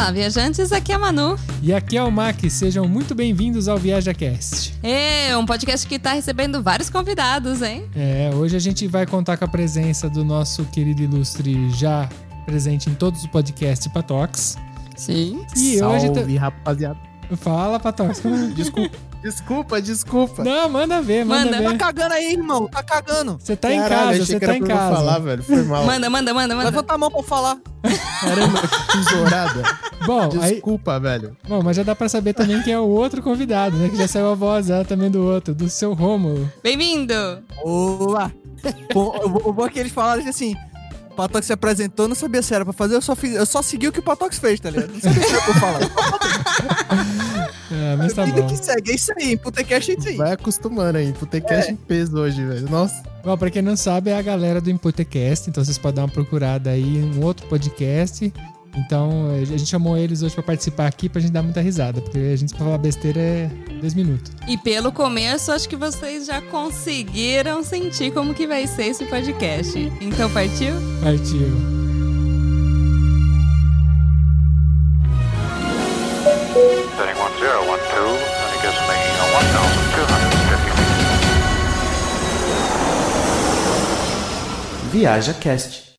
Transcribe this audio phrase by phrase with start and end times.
[0.00, 1.38] Olá, viajantes, aqui é a Manu.
[1.62, 4.72] E aqui é o Mac, sejam muito bem-vindos ao ViajaCast.
[4.82, 7.84] É, um podcast que tá recebendo vários convidados, hein?
[7.94, 12.08] É, hoje a gente vai contar com a presença do nosso querido ilustre já
[12.46, 14.56] presente em todos os podcasts Patox.
[14.96, 15.44] Sim.
[15.54, 16.36] E Salve, hoje...
[16.38, 17.09] Rapaziada.
[17.36, 18.20] Fala, Patox.
[18.54, 18.96] Desculpa.
[19.22, 20.42] Desculpa, desculpa.
[20.42, 21.58] Não, manda ver, manda, Manda.
[21.58, 21.76] ver.
[21.76, 22.66] Tá cagando aí, irmão.
[22.68, 23.36] Tá cagando.
[23.38, 24.96] Você tá em Caralho, casa, achei você que tá em casa.
[24.96, 25.42] falar, velho.
[25.42, 25.84] Foi mal.
[25.84, 26.70] Manda, manda, manda, manda.
[26.70, 27.58] Levanta a mão pra eu falar.
[28.22, 29.62] Caramba, que tesourada.
[30.06, 31.36] Bom, aí, Desculpa, velho.
[31.46, 33.90] bom, mas já dá pra saber também quem é o outro convidado, né?
[33.90, 36.50] Que já saiu a voz também do outro, do seu Rômulo.
[36.62, 37.12] Bem-vindo!
[37.62, 38.32] Olá.
[38.90, 40.54] O bom- o bom é que eles falaram assim.
[41.20, 43.60] O Patox se apresentou, não sabia se era pra fazer, eu só, fiz, eu só
[43.60, 44.90] segui o que o Patox fez, tá ligado?
[44.90, 45.80] Não sabia era pra eu falar.
[47.72, 48.48] É, mas tá Vida bom.
[48.48, 50.16] que segue, é isso aí, Putecast é isso aí.
[50.16, 51.12] Vai acostumando aí.
[51.30, 52.68] Tem cash em peso hoje, velho.
[52.68, 53.00] Nossa.
[53.22, 56.08] Bom, pra quem não sabe, é a galera do Imputecast, então vocês podem dar uma
[56.08, 58.32] procurada aí em um outro podcast.
[58.76, 62.18] Então, a gente chamou eles hoje pra participar aqui pra gente dar muita risada, porque
[62.18, 64.32] a gente pra falar besteira é dois minutos.
[64.48, 69.78] E pelo começo, acho que vocês já conseguiram sentir como que vai ser esse podcast.
[70.00, 70.74] Então, partiu?
[71.02, 71.80] Partiu.
[84.92, 85.89] Setting 1012,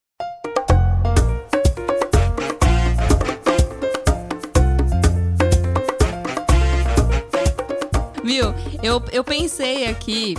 [8.91, 10.35] Eu, eu pensei aqui,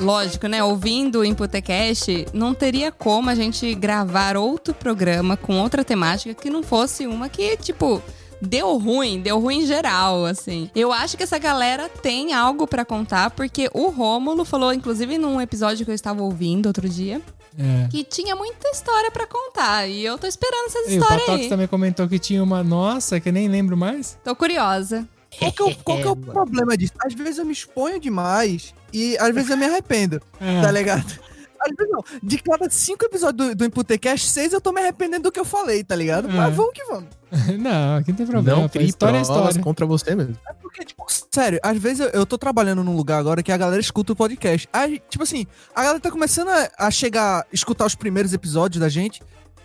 [0.00, 0.64] lógico, né?
[0.64, 6.48] Ouvindo o Imputecast, não teria como a gente gravar outro programa com outra temática que
[6.48, 8.02] não fosse uma que, tipo.
[8.44, 10.68] Deu ruim, deu ruim em geral, assim.
[10.74, 15.40] Eu acho que essa galera tem algo pra contar, porque o Rômulo falou, inclusive num
[15.40, 17.20] episódio que eu estava ouvindo outro dia,
[17.56, 17.86] É.
[17.88, 19.86] que tinha muita história pra contar.
[19.86, 21.48] E eu tô esperando essas E o histórias Patox aí.
[21.50, 24.18] também comentou que tinha uma nossa, que eu nem lembro mais.
[24.24, 25.06] Tô curiosa.
[25.38, 26.92] Qual que, é o, qual que é o problema disso?
[27.04, 30.60] Às vezes eu me exponho demais e às vezes eu me arrependo, É.
[30.60, 31.20] tá ligado?
[31.60, 32.04] Às vezes não.
[32.22, 35.44] De cada cinco episódios do, do Imputecast, seis eu tô me arrependendo do que eu
[35.44, 36.28] falei, tá ligado?
[36.28, 36.32] É.
[36.32, 37.08] Mas vamos que vamos.
[37.58, 38.60] não, aqui não tem problema.
[38.62, 39.60] não crie história é história.
[39.62, 40.36] contra você mesmo.
[40.60, 43.80] Porque, tipo, sério, às vezes eu, eu tô trabalhando num lugar agora que a galera
[43.80, 44.68] escuta o podcast.
[44.72, 48.88] Aí, tipo assim, a galera tá começando a, a chegar, escutar os primeiros episódios da
[48.88, 49.22] gente.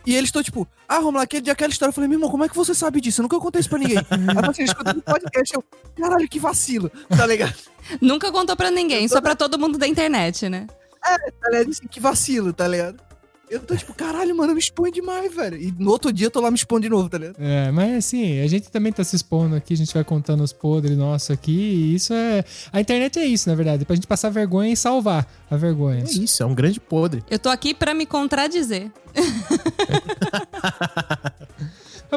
[0.07, 1.90] E eles estão tipo, ah, lá, aquele dia aquela história.
[1.90, 3.19] Eu falei, meu irmão, como é que você sabe disso?
[3.19, 3.97] Eu nunca contei isso pra ninguém.
[3.97, 5.62] Aí você escuta o podcast, eu,
[5.97, 7.53] caralho, que vacilo, tá ligado?
[8.00, 10.66] Nunca contou pra ninguém, só pra todo mundo da internet, né?
[11.01, 11.69] Tá ligado?
[11.72, 13.03] Assim, que vacilo, tá ligado?
[13.49, 15.57] Eu tô tipo, caralho, mano, eu me exponho demais, velho.
[15.57, 17.37] E no outro dia eu tô lá me expondo de novo, tá ligado?
[17.39, 20.51] É, mas assim, a gente também tá se expondo aqui, a gente vai contando os
[20.51, 22.43] podres nossos aqui, e isso é.
[22.73, 26.03] A internet é isso, na verdade, pra gente passar vergonha e salvar a vergonha.
[26.03, 27.23] É isso, é um grande podre.
[27.29, 28.91] Eu tô aqui pra me contradizer.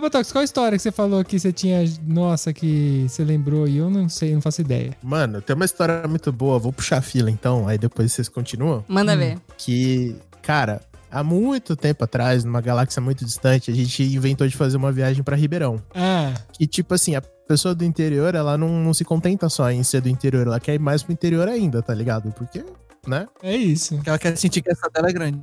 [0.00, 1.84] Botox, qual a história que você falou que você tinha.
[2.06, 4.96] Nossa, que você lembrou e eu não sei, não faço ideia.
[5.02, 6.58] Mano, tem uma história muito boa.
[6.58, 8.84] Vou puxar a fila então, aí depois vocês continuam.
[8.88, 9.38] Manda ver.
[9.58, 10.80] Que, cara,
[11.10, 15.22] há muito tempo atrás, numa galáxia muito distante, a gente inventou de fazer uma viagem
[15.22, 15.82] pra Ribeirão.
[15.94, 19.82] Ah, que, tipo assim, a pessoa do interior, ela não, não se contenta só em
[19.82, 22.32] ser do interior, ela quer ir mais pro interior ainda, tá ligado?
[22.32, 22.64] Porque,
[23.06, 23.26] né?
[23.42, 23.94] é isso.
[23.96, 25.42] Porque ela quer sentir que essa dela é grande.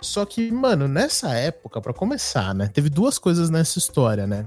[0.00, 2.70] Só que, mano, nessa época, pra começar, né?
[2.72, 4.46] Teve duas coisas nessa história, né?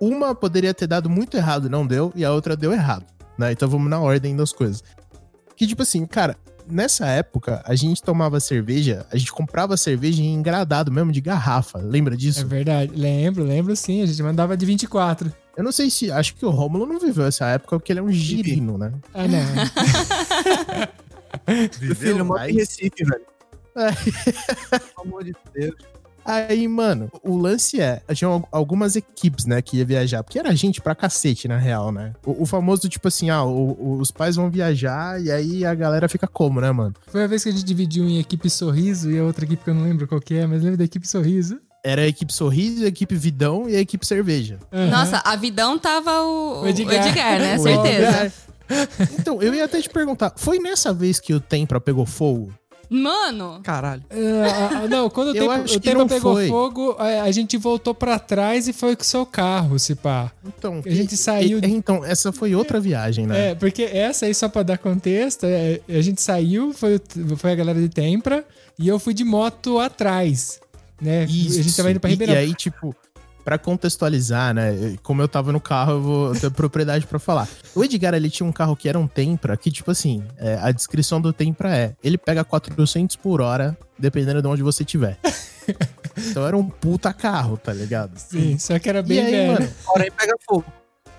[0.00, 3.04] Uma poderia ter dado muito errado, não deu, e a outra deu errado,
[3.36, 3.52] né?
[3.52, 4.82] Então vamos na ordem das coisas.
[5.56, 6.36] Que, tipo assim, cara,
[6.68, 11.78] nessa época, a gente tomava cerveja, a gente comprava cerveja em engradado mesmo, de garrafa.
[11.78, 12.40] Lembra disso?
[12.40, 12.92] É verdade.
[12.94, 14.02] Lembro, lembro sim.
[14.02, 15.32] A gente mandava de 24.
[15.56, 16.10] Eu não sei se.
[16.10, 18.92] Acho que o Rômulo não viveu essa época, porque ele é um girino, né?
[19.12, 19.44] Ah, não.
[21.80, 23.24] Meu filho, eu moro em Recife, velho.
[23.76, 23.90] É.
[24.78, 25.93] Pelo amor de Deus.
[26.24, 30.54] Aí, mano, o lance é, tinha al- algumas equipes, né, que ia viajar, porque era
[30.54, 32.12] gente pra cacete, na real, né?
[32.24, 35.74] O, o famoso, tipo assim, ah, o- o- os pais vão viajar e aí a
[35.74, 36.94] galera fica como, né, mano?
[37.08, 39.70] Foi a vez que a gente dividiu em equipe Sorriso e a outra equipe que
[39.70, 41.58] eu não lembro qual que é, mas lembro da equipe Sorriso.
[41.84, 44.58] Era a equipe Sorriso, a equipe Vidão e a equipe Cerveja.
[44.72, 44.88] Aham.
[44.90, 46.94] Nossa, a Vidão tava o, O Edgar.
[47.04, 47.56] o Edgar, né?
[47.58, 48.32] O Certeza.
[49.20, 52.50] Então, eu ia até te perguntar, foi nessa vez que o Tempra pegou fogo?
[53.02, 54.02] Mano, Caralho.
[54.10, 56.48] Ah, não, quando o tempo, o tempo não pegou foi.
[56.48, 60.30] fogo, a, a gente voltou pra trás e foi com o seu carro, se pá.
[60.46, 63.50] Então, A gente saiu e- Então, essa foi outra viagem, né?
[63.50, 67.00] É, porque essa aí, só pra dar contexto, é, a gente saiu, foi,
[67.36, 68.44] foi a galera de Tempra,
[68.78, 70.60] e eu fui de moto atrás,
[71.00, 71.24] né?
[71.24, 71.58] Isso.
[71.58, 72.34] A gente tava indo pra E- Ribeirão.
[72.34, 72.94] E, aí, tipo,
[73.44, 74.96] pra contextualizar, né?
[75.02, 77.48] Como eu tava no carro, eu vou ter propriedade pra falar.
[77.74, 80.72] O Edgar, ele tinha um carro que era um Tempra, que, tipo assim, é, a
[80.72, 85.18] descrição do Tempra é: ele pega 400 por hora, dependendo de onde você tiver.
[86.16, 88.16] Então era um puta carro, tá ligado?
[88.18, 89.52] Sim, só que era bem e aí, velho.
[89.54, 90.64] mano, Porém, pega fogo.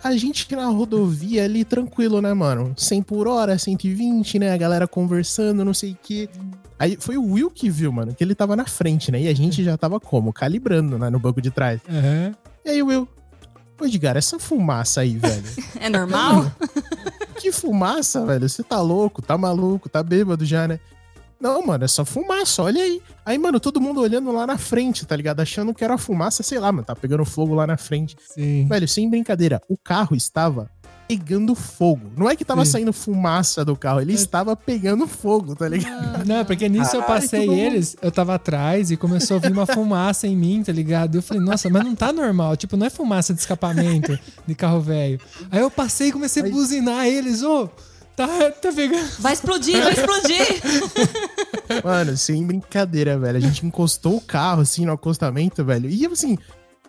[0.01, 2.73] a gente na rodovia ali tranquilo, né, mano?
[2.77, 4.53] 100 por hora, 120, né?
[4.53, 6.29] A galera conversando, não sei o quê.
[6.77, 9.21] Aí foi o Will que viu, mano, que ele tava na frente, né?
[9.21, 10.33] E a gente já tava como?
[10.33, 11.09] Calibrando, né?
[11.09, 11.79] No banco de trás.
[11.89, 12.35] Aham.
[12.65, 13.07] E aí o Will,
[13.77, 15.43] pô, Edgar, essa fumaça aí, velho.
[15.79, 16.51] É normal?
[17.39, 18.47] que fumaça, velho?
[18.49, 20.79] Você tá louco, tá maluco, tá bêbado já, né?
[21.39, 23.01] Não, mano, é só fumaça, olha aí.
[23.25, 25.41] Aí, mano, todo mundo olhando lá na frente, tá ligado?
[25.41, 28.15] Achando que era fumaça, sei lá, mano, tá pegando fogo lá na frente.
[28.33, 28.65] Sim.
[28.67, 30.69] Velho, sem brincadeira, o carro estava
[31.07, 32.11] pegando fogo.
[32.17, 32.71] Não é que tava Sim.
[32.71, 36.25] saindo fumaça do carro, ele estava pegando fogo, tá ligado?
[36.25, 40.27] Não, porque nisso eu passei eles, eu tava atrás e começou a vir uma fumaça
[40.27, 41.15] em mim, tá ligado?
[41.15, 42.57] Eu falei, nossa, mas não tá normal.
[42.57, 45.19] Tipo, não é fumaça de escapamento de carro velho.
[45.51, 47.69] Aí eu passei e comecei a buzinar eles, ô,
[48.15, 49.09] tá, tá pegando.
[49.19, 50.61] Vai explodir, vai explodir!
[51.83, 53.37] Mano, sem brincadeira, velho.
[53.37, 55.89] A gente encostou o carro, assim, no acostamento, velho.
[55.89, 56.37] E assim,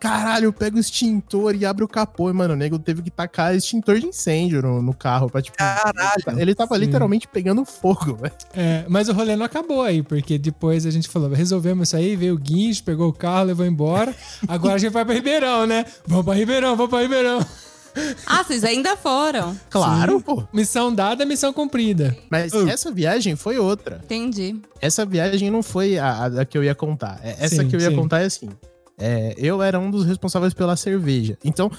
[0.00, 2.30] caralho, eu pego o extintor e abro o capô.
[2.30, 5.56] E, mano, o nego teve que tacar extintor de incêndio no, no carro pra, tipo...
[5.56, 6.22] Caralho.
[6.38, 6.80] Ele tava Sim.
[6.82, 8.34] literalmente pegando fogo, velho.
[8.54, 12.16] É, mas o rolê não acabou aí, porque depois a gente falou, resolvemos isso aí,
[12.16, 14.14] veio o guincho, pegou o carro, levou embora.
[14.46, 15.84] Agora a gente vai pra Ribeirão, né?
[16.06, 17.44] Vamos pra Ribeirão, vamos pra Ribeirão.
[18.26, 19.56] Ah, vocês ainda foram.
[19.70, 20.20] Claro, Sim.
[20.20, 20.44] pô.
[20.52, 22.14] Missão dada, missão cumprida.
[22.30, 24.00] Mas essa viagem foi outra.
[24.04, 24.56] Entendi.
[24.80, 27.18] Essa viagem não foi a, a- que eu ia contar.
[27.22, 27.96] É, Essa Sim, que eu ia sim.
[27.96, 28.50] contar é assim.
[28.98, 31.36] É, eu era um dos responsáveis pela cerveja.
[31.44, 31.70] Então,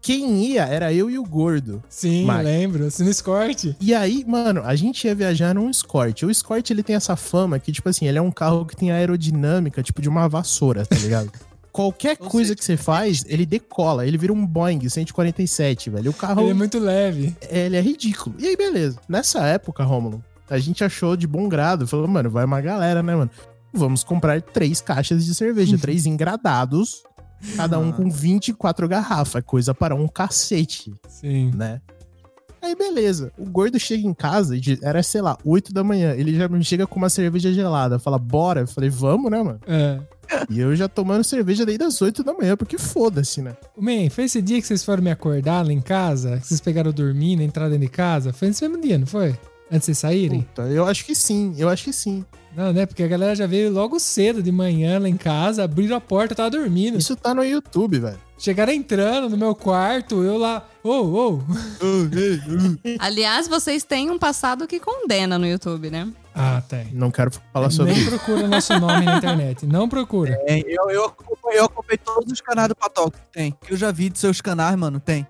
[0.00, 1.82] quem ia era eu e o gordo.
[1.88, 2.90] Sim, lembro.
[2.90, 3.74] Se no escorte.
[3.80, 6.22] E aí, mano, a gente ia viajar num Escort.
[6.24, 8.90] O Escort, ele tem essa fama que, tipo assim, ele é um carro que tem
[8.90, 11.32] aerodinâmica, tipo de uma vassoura, tá ligado?
[11.72, 14.06] Qualquer Ou coisa seja, que você faz, ele decola.
[14.06, 16.10] Ele vira um Boeing 147, velho.
[16.10, 17.34] O carro, Ele é muito leve.
[17.50, 18.36] ele é ridículo.
[18.38, 19.00] E aí, beleza.
[19.08, 21.86] Nessa época, Rômulo, a gente achou de bom grado.
[21.86, 23.30] Falou, mano, vai uma galera, né, mano?
[23.74, 27.02] Vamos comprar três caixas de cerveja, três engradados,
[27.56, 29.42] cada um com 24 garrafas.
[29.44, 31.50] Coisa para um cacete Sim.
[31.54, 31.80] né?
[32.62, 36.34] Aí beleza, o gordo chega em casa, e era sei lá, 8 da manhã, ele
[36.34, 38.62] já me chega com uma cerveja gelada, fala, bora?
[38.62, 39.60] Eu falei, vamos, né, mano?
[39.66, 40.00] É.
[40.48, 43.54] E eu já tomando cerveja desde as 8 da manhã, porque foda-se, né?
[43.76, 46.38] Man, foi esse dia que vocês foram me acordar lá em casa?
[46.38, 48.32] Que vocês pegaram dormindo, entraram dentro de casa?
[48.32, 49.38] Foi nesse mesmo dia, não foi?
[49.74, 50.42] Antes de vocês saírem?
[50.42, 52.24] Puta, eu acho que sim, eu acho que sim.
[52.56, 52.86] Não, né?
[52.86, 56.36] Porque a galera já veio logo cedo de manhã lá em casa, abriram a porta,
[56.36, 56.96] tava dormindo.
[56.96, 58.18] Isso tá no YouTube, velho.
[58.38, 61.40] Chegaram entrando no meu quarto, eu lá, ô, ô.
[63.00, 66.08] Aliás, vocês têm um passado que condena no YouTube, né?
[66.32, 66.88] Ah, tem.
[66.92, 68.10] Não quero falar sobre Nem isso.
[68.10, 69.66] procura nosso nome na internet.
[69.66, 70.38] Não procura.
[70.46, 71.12] É, eu, eu,
[71.52, 73.56] eu acompanhei todos os canais do Patok que tem.
[73.64, 75.26] Que eu já vi de seus canais, mano, tem.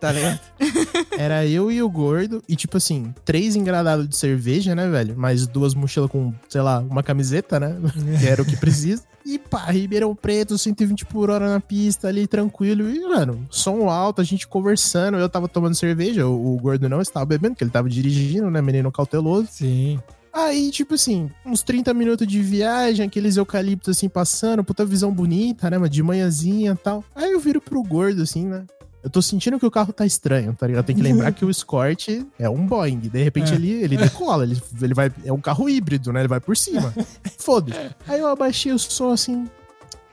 [0.00, 0.40] Tá ligado?
[1.18, 5.16] Era eu e o gordo, e tipo assim, três engradados de cerveja, né, velho?
[5.16, 7.76] Mais duas mochilas com, sei lá, uma camiseta, né?
[8.20, 9.02] que era o que precisa.
[9.24, 12.88] E pá, Ribeirão Preto, 120 por hora na pista ali, tranquilo.
[12.88, 15.16] E, mano, som alto, a gente conversando.
[15.16, 18.62] Eu tava tomando cerveja, o, o gordo não estava bebendo, porque ele tava dirigindo, né?
[18.62, 19.48] Menino cauteloso.
[19.50, 19.98] Sim.
[20.32, 25.70] Aí, tipo assim, uns 30 minutos de viagem, aqueles eucaliptos assim passando, puta visão bonita,
[25.70, 25.88] né, mano?
[25.88, 27.02] De manhãzinha e tal.
[27.14, 28.64] Aí eu viro pro gordo, assim, né?
[29.06, 30.84] Eu tô sentindo que o carro tá estranho, tá ligado?
[30.84, 32.08] Tem que lembrar que o Escort
[32.40, 32.98] é um Boeing.
[32.98, 33.54] De repente É.
[33.54, 35.12] ele, ele decola, ele, ele vai.
[35.24, 36.22] É um carro híbrido, né?
[36.22, 36.92] Ele vai por cima.
[37.38, 37.78] Foda-se.
[38.08, 39.48] Aí eu abaixei o som assim.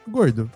[0.07, 0.47] Gordo,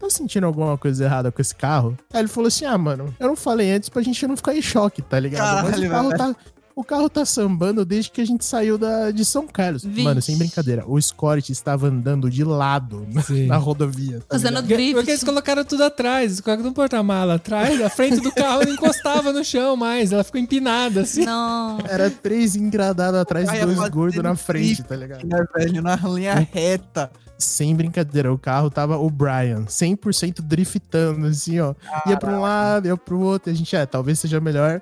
[0.00, 1.94] tá sentindo alguma coisa errada com esse carro?
[2.10, 4.62] Aí ele falou assim: ah, mano, eu não falei antes pra gente não ficar em
[4.62, 5.64] choque, tá ligado?
[5.64, 6.18] Mas Caralho, o carro velho.
[6.34, 6.36] tá.
[6.76, 9.84] O carro tá sambando desde que a gente saiu da, de São Carlos.
[9.84, 10.02] Vixe.
[10.02, 10.82] Mano, sem brincadeira.
[10.88, 13.46] O Escort estava andando de lado na, Sim.
[13.46, 14.18] na rodovia.
[14.18, 14.66] Tá Fazendo ligado?
[14.66, 14.94] drift.
[14.94, 18.72] Porque eles colocaram tudo atrás, eles colocaram no porta-mala atrás, a frente do carro não
[18.72, 21.24] encostava no chão mais, ela ficou empinada assim.
[21.24, 21.78] Não.
[21.88, 24.88] Era três engradados atrás e dois gordos na frente, drift.
[24.88, 25.24] tá ligado?
[25.24, 25.80] né, velho?
[25.80, 27.08] Na linha reta.
[27.38, 31.74] Sem brincadeira, o carro tava o Brian, 100% driftando, assim, ó.
[32.06, 33.50] Ia pra um lado, ia pro outro.
[33.50, 34.80] E a gente, é, talvez seja melhor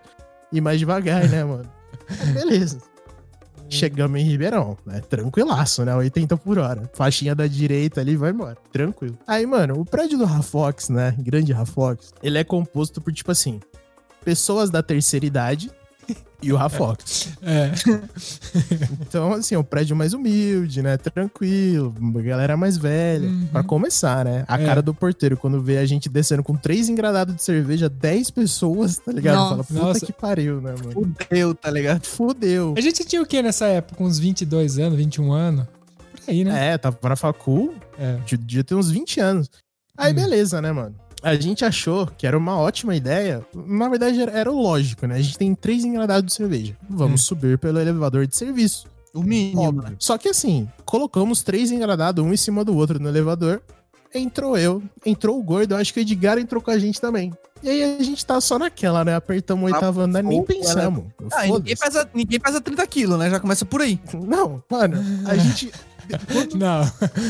[0.50, 1.64] ir mais devagar, né, mano?
[2.35, 2.78] Beleza.
[3.69, 5.00] Chegamos em Ribeirão, né?
[5.00, 5.95] Tranquilaço, né?
[5.97, 6.90] 80 por hora.
[6.92, 8.57] Faixinha da direita ali, vai embora.
[8.71, 9.19] Tranquilo.
[9.26, 11.14] Aí, mano, o prédio do Rafox, né?
[11.19, 13.61] Grande Rafox, ele é composto por, tipo assim,
[14.23, 15.71] pessoas da terceira idade
[16.42, 17.28] e o Rafox.
[17.42, 17.71] É.
[19.06, 20.97] Então, assim, é um prédio mais humilde, né?
[20.97, 21.94] Tranquilo,
[22.25, 23.28] galera mais velha.
[23.28, 23.47] Uhum.
[23.47, 24.44] Pra começar, né?
[24.49, 24.64] A É.
[24.64, 28.97] cara do porteiro, quando vê a gente descendo com três engradados de cerveja, 10 pessoas,
[28.99, 29.37] tá ligado?
[29.37, 29.50] Nossa.
[29.50, 30.06] Fala, puta Nossa.
[30.06, 30.92] que pariu, né, mano?
[30.92, 32.06] Fudeu, tá ligado?
[32.06, 32.75] Fudeu.
[32.76, 34.02] A gente tinha o que nessa época?
[34.02, 35.66] Uns 22 anos, 21 anos?
[35.66, 36.68] Por aí, né?
[36.73, 38.18] É, tava na facul, É.
[38.38, 39.50] devia ter uns 20 anos.
[39.97, 40.16] Aí, Hum.
[40.16, 40.94] beleza, né, mano?
[41.23, 43.45] A gente achou que era uma ótima ideia.
[43.55, 45.17] Na verdade, era, lógico, né?
[45.17, 46.76] A gente tem três engradados de cerveja.
[46.91, 47.25] Vamos Hum.
[47.25, 48.87] subir pelo elevador de serviço.
[49.14, 49.69] O mínimo, né?
[49.69, 49.97] Óbvio.
[49.99, 53.61] Só que assim, colocamos três engradados, um em cima do outro no elevador.
[54.14, 57.33] entrou eu, entrou o gordo, eu acho que o Edgar entrou com a gente também.
[57.62, 59.14] E aí a gente tá só naquela, né?
[59.14, 61.05] Apertamos o Ah, oitavo andar, nem fogo, pensamos.
[61.33, 63.31] Ah, ninguém pesa, ninguém pesa 30 quilos, né?
[63.31, 63.99] Já começa por aí.
[64.12, 65.73] Não, mano, a gente.
[66.59, 66.83] Não.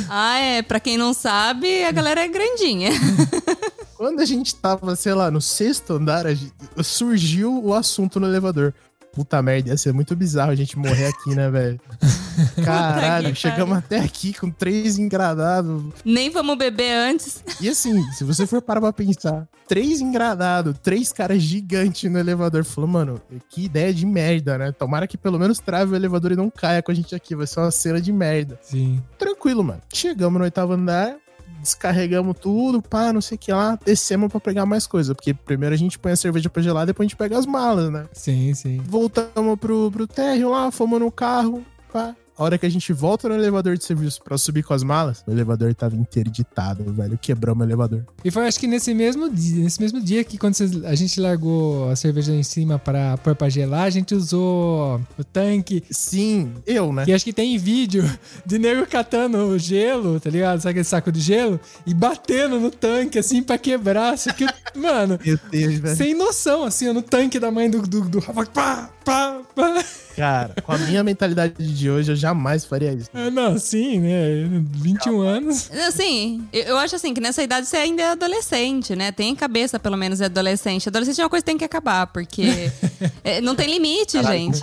[0.08, 0.62] Ah, é.
[0.62, 2.90] Pra quem não sabe, a galera é grandinha.
[4.02, 8.26] Quando a gente tava, sei lá, no sexto andar, a gente- surgiu o assunto no
[8.26, 8.74] elevador.
[9.12, 11.80] Puta merda, ia ser muito bizarro a gente morrer aqui, né, velho?
[12.64, 15.84] Caralho, que chegamos até aqui com três engradados.
[16.04, 17.44] Nem vamos beber antes.
[17.60, 22.64] E assim, se você for parar pra pensar, três engradados, três caras gigantes no elevador.
[22.64, 24.72] Falou, mano, que ideia de merda, né?
[24.72, 27.36] Tomara que pelo menos trave o elevador e não caia com a gente aqui.
[27.36, 28.58] Vai ser uma cena de merda.
[28.62, 29.00] Sim.
[29.16, 29.80] Tranquilo, mano.
[29.92, 31.16] Chegamos no oitavo andar,
[31.62, 35.14] descarregamos tudo, pá, não sei o que lá, descemos pra pegar mais coisa.
[35.14, 37.90] Porque primeiro a gente põe a cerveja pra gelar, depois a gente pega as malas,
[37.90, 38.06] né?
[38.12, 38.82] Sim, sim.
[38.84, 42.14] Voltamos pro, pro térreo lá, fomos no carro, pá.
[42.42, 45.22] A hora que a gente volta no elevador de serviço pra subir com as malas,
[45.28, 47.16] o elevador tava interditado, velho.
[47.16, 48.04] Quebramos o elevador.
[48.24, 51.88] E foi acho que nesse mesmo dia, nesse mesmo dia que quando a gente largou
[51.88, 55.84] a cerveja em cima para pôr pra gelar, a gente usou o tanque.
[55.88, 57.04] Sim, eu, né?
[57.06, 58.02] E acho que tem vídeo
[58.44, 60.58] de nego catando o gelo, tá ligado?
[60.60, 61.60] Sabe aquele saco de gelo?
[61.86, 64.18] E batendo no tanque, assim, pra quebrar.
[64.18, 64.44] Só que,
[64.74, 65.96] mano, Meu Deus, velho.
[65.96, 68.46] sem noção, assim, no tanque da mãe do, do, do Rafa.
[68.46, 69.84] Pá, pá, pá.
[70.16, 73.08] Cara, com a minha mentalidade de hoje, eu jamais faria isso.
[73.14, 74.46] Ah, Não, sim, né?
[74.72, 75.70] 21 anos.
[75.88, 79.10] Assim, eu, acho assim que nessa idade você ainda é adolescente, né?
[79.12, 80.88] Tem cabeça, pelo menos, de adolescente.
[80.88, 82.70] Adolescente é uma coisa que tem que acabar, porque
[83.24, 84.62] é, não tem limite, gente.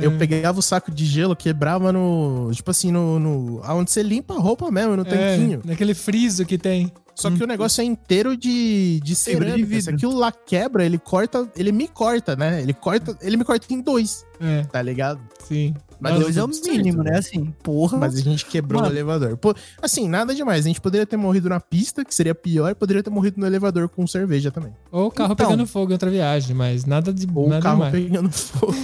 [0.00, 2.50] Eu pegava o saco de gelo, quebrava no.
[2.54, 3.18] Tipo assim, no.
[3.18, 5.60] no aonde você limpa a roupa mesmo, no É, tanquinho.
[5.64, 6.90] naquele friso que tem.
[7.20, 9.66] Só que o negócio é inteiro de, de Fibra de cerâmica.
[9.68, 9.94] Se vidro.
[9.94, 11.50] aquilo lá quebra, ele corta.
[11.56, 12.62] Ele me corta, né?
[12.62, 13.16] Ele corta.
[13.20, 15.20] Ele me corta em dois, É, tá ligado?
[15.46, 15.74] sim.
[16.00, 17.18] Mas Dois é o mínimo, certo, né?
[17.18, 17.98] Assim, porra.
[17.98, 18.92] Mas a gente quebrou Mano.
[18.92, 19.36] o elevador.
[19.36, 20.64] Pô, assim, nada demais.
[20.64, 23.44] A gente poderia ter morrido na pista, que seria pior, e poderia ter morrido no
[23.46, 24.72] elevador com cerveja também.
[24.92, 25.48] Ou o carro Então.
[25.48, 27.92] pegando fogo em outra viagem, mas nada de Ou nada o carro demais.
[28.04, 28.76] pegando fogo.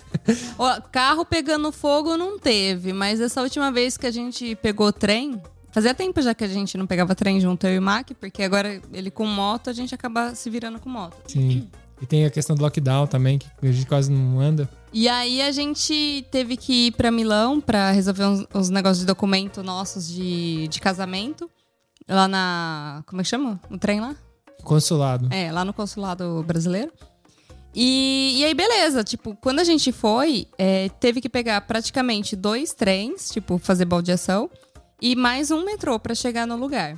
[0.58, 5.40] Ó, carro pegando fogo não teve, mas essa última vez que a gente pegou trem.
[5.74, 8.44] Fazia tempo já que a gente não pegava trem junto, eu e o Mac, porque
[8.44, 11.16] agora ele com moto, a gente acaba se virando com moto.
[11.26, 11.68] Sim.
[12.00, 14.70] E tem a questão do lockdown também, que a gente quase não anda.
[14.92, 19.06] E aí a gente teve que ir pra Milão pra resolver uns, uns negócios de
[19.06, 21.50] documento nossos de, de casamento.
[22.08, 23.02] Lá na.
[23.06, 23.60] Como é que chama?
[23.68, 24.14] O trem lá?
[24.62, 25.26] Consulado.
[25.32, 26.92] É, lá no consulado brasileiro.
[27.74, 29.02] E, e aí, beleza.
[29.02, 34.48] Tipo, quando a gente foi, é, teve que pegar praticamente dois trens, tipo, fazer baldeação,
[35.00, 36.96] e mais um metrô pra chegar no lugar.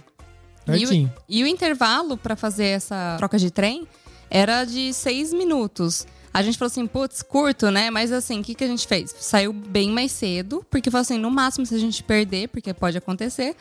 [0.69, 3.87] E o, e o intervalo pra fazer essa troca de trem
[4.29, 6.07] era de seis minutos.
[6.35, 7.89] A gente falou assim, putz, curto, né?
[7.89, 9.15] Mas assim, o que, que a gente fez?
[9.19, 12.99] Saiu bem mais cedo, porque falou assim, no máximo, se a gente perder, porque pode
[12.99, 13.57] acontecer,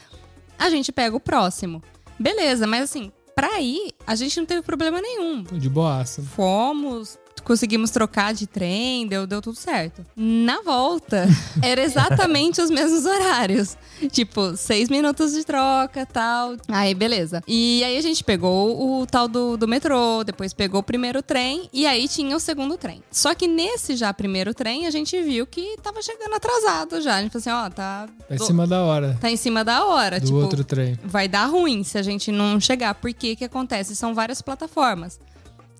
[0.57, 1.81] a gente pega o próximo.
[2.19, 5.43] Beleza, mas assim, pra ir, a gente não teve problema nenhum.
[5.43, 6.21] De boaça.
[6.21, 10.05] Fomos, conseguimos trocar de trem, deu, deu tudo certo.
[10.15, 11.27] Na volta,
[11.61, 13.77] era exatamente os mesmos horários.
[14.11, 16.55] Tipo, seis minutos de troca tal.
[16.67, 17.43] Aí, beleza.
[17.47, 21.69] E aí a gente pegou o tal do, do metrô, depois pegou o primeiro trem
[21.71, 23.01] e aí tinha o segundo trem.
[23.11, 27.15] Só que nesse já primeiro trem, a gente viu que tava chegando atrasado já.
[27.15, 28.07] A gente falou assim, ó, tá.
[28.27, 30.19] Tá em cima da hora Tá em cima da hora.
[30.19, 30.97] do tipo, outro trem.
[31.03, 32.95] vai dar ruim se a gente não chegar.
[32.95, 33.95] Porque que acontece?
[33.95, 35.19] São várias plataformas.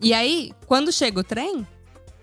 [0.01, 1.65] E aí, quando chega o trem,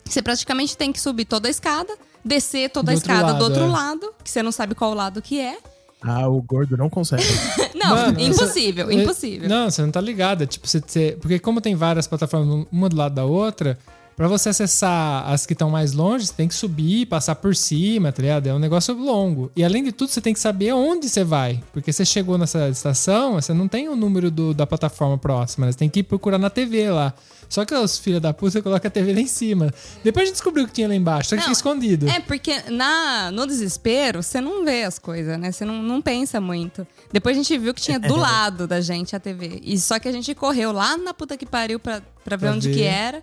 [0.05, 3.43] você praticamente tem que subir toda a escada, descer toda Do a escada do lado,
[3.45, 3.67] outro é.
[3.69, 5.59] lado, que você não sabe qual lado que é.
[6.05, 7.23] Ah, o gordo não consegue.
[7.77, 9.49] Não, Mano, impossível, você- impossível.
[9.49, 10.47] Não, você não tá ligada.
[10.47, 13.77] Tipo, você, você- porque como tem várias plataformas uma do lado da outra,
[14.17, 18.13] pra você acessar as que estão mais longe, você tem que subir, passar por cima,
[18.13, 18.47] tá ligado?
[18.47, 19.51] É um negócio longo.
[19.57, 21.63] E além de tudo, você tem que saber onde você vai.
[21.73, 25.73] Porque você chegou nessa estação, você não tem o número do- da plataforma próxima, né?
[25.73, 27.13] Você tem que ir procurar na TV lá.
[27.49, 29.75] Só que os filhos da puta colocam a TV lá em cima.
[30.03, 32.09] Depois a gente descobriu o que tinha lá embaixo, só que Não, fica escondido.
[32.09, 35.53] É, porque na, no desespero, você não vê as coisas, né?
[35.53, 36.87] Você não, não pensa muito.
[37.13, 39.61] Depois a gente viu que tinha do lado da gente a TV.
[39.63, 42.57] E só que a gente correu lá na puta que pariu pra, pra ver Pra
[42.57, 42.75] onde ver.
[42.75, 43.23] que era.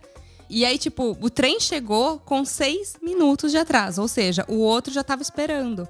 [0.49, 4.01] E aí, tipo, o trem chegou com seis minutos de atraso.
[4.01, 5.87] Ou seja, o outro já tava esperando.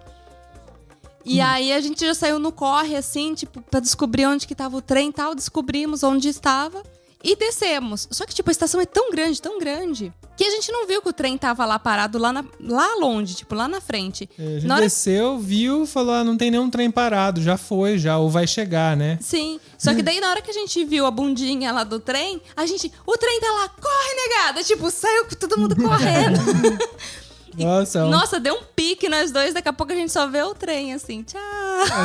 [1.25, 4.77] E aí a gente já saiu no corre, assim, tipo, pra descobrir onde que tava
[4.77, 5.35] o trem e tal.
[5.35, 6.83] Descobrimos onde estava
[7.23, 8.07] e descemos.
[8.11, 11.01] Só que, tipo, a estação é tão grande, tão grande, que a gente não viu
[11.01, 14.29] que o trem tava lá parado, lá, na- lá longe, tipo, lá na frente.
[14.39, 17.57] É, A gente Na hora- desceu, viu, falou: ah, não tem nenhum trem parado, já
[17.57, 19.17] foi, já, ou vai chegar, né?
[19.21, 19.59] Sim.
[19.77, 22.65] Só que daí, na hora que a gente viu a bundinha lá do trem, a
[22.65, 22.91] gente.
[23.05, 24.63] O trem tá lá, corre, negada!
[24.63, 26.39] Tipo, saiu com todo mundo correndo.
[27.57, 30.25] Nossa, é um- Nossa, deu um pique nós dois, daqui a pouco a gente só
[30.27, 31.41] vê o trem, assim, tchau.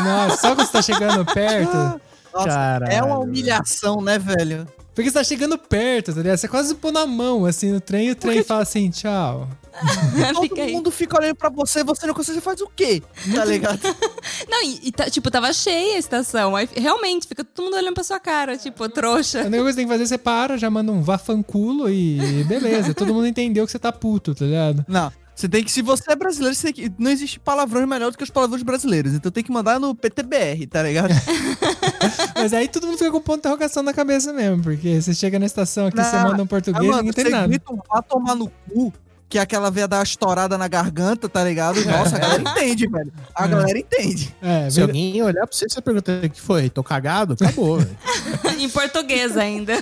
[0.05, 2.01] Nossa, só quando você tá chegando perto.
[2.33, 3.29] Nossa, Caralho, é uma velho.
[3.29, 4.67] humilhação, né, velho?
[4.95, 6.37] Porque você tá chegando perto, tá ligado?
[6.39, 9.49] Você quase pôr na mão, assim, no trem, e o trem fala assim, tchau.
[10.49, 13.03] Todo mundo fica olhando pra você, você não consegue, você faz o quê?
[13.35, 13.81] Tá ligado?
[14.49, 16.55] Não, e, e tá- tipo, tava cheia a estação.
[16.55, 19.41] Aí realmente fica todo mundo olhando pra sua cara, tipo, A trouxa.
[19.41, 22.95] única coisa que você tem que fazer, você para, já manda um vafanculo e beleza.
[22.95, 24.85] Todo mundo entendeu que você tá puto, tá ligado?
[24.87, 25.13] Não.
[25.35, 28.17] Você tem que, se você é brasileiro, você tem que, não existe palavrões melhor do
[28.17, 29.13] que os palavrões brasileiros.
[29.15, 31.11] Então tem que mandar no PTBR, tá ligado?
[32.37, 35.39] Mas aí todo mundo fica com ponto de interrogação na cabeça mesmo, porque você chega
[35.39, 37.49] na estação aqui, Não, você manda um português e mano, ninguém tem você nada.
[37.49, 38.93] grita um vá tomar no cu,
[39.29, 41.85] que é aquela veia dar uma estourada na garganta, tá ligado?
[41.85, 43.13] Nossa, a galera entende, velho.
[43.35, 43.49] A É.
[43.49, 44.37] galera entende.
[44.41, 46.71] É, Se alguém olhar pra você, você pergunta o que foi?
[46.71, 47.35] Tô cagado?
[47.35, 47.97] Acabou, velho.
[48.61, 49.73] em português ainda.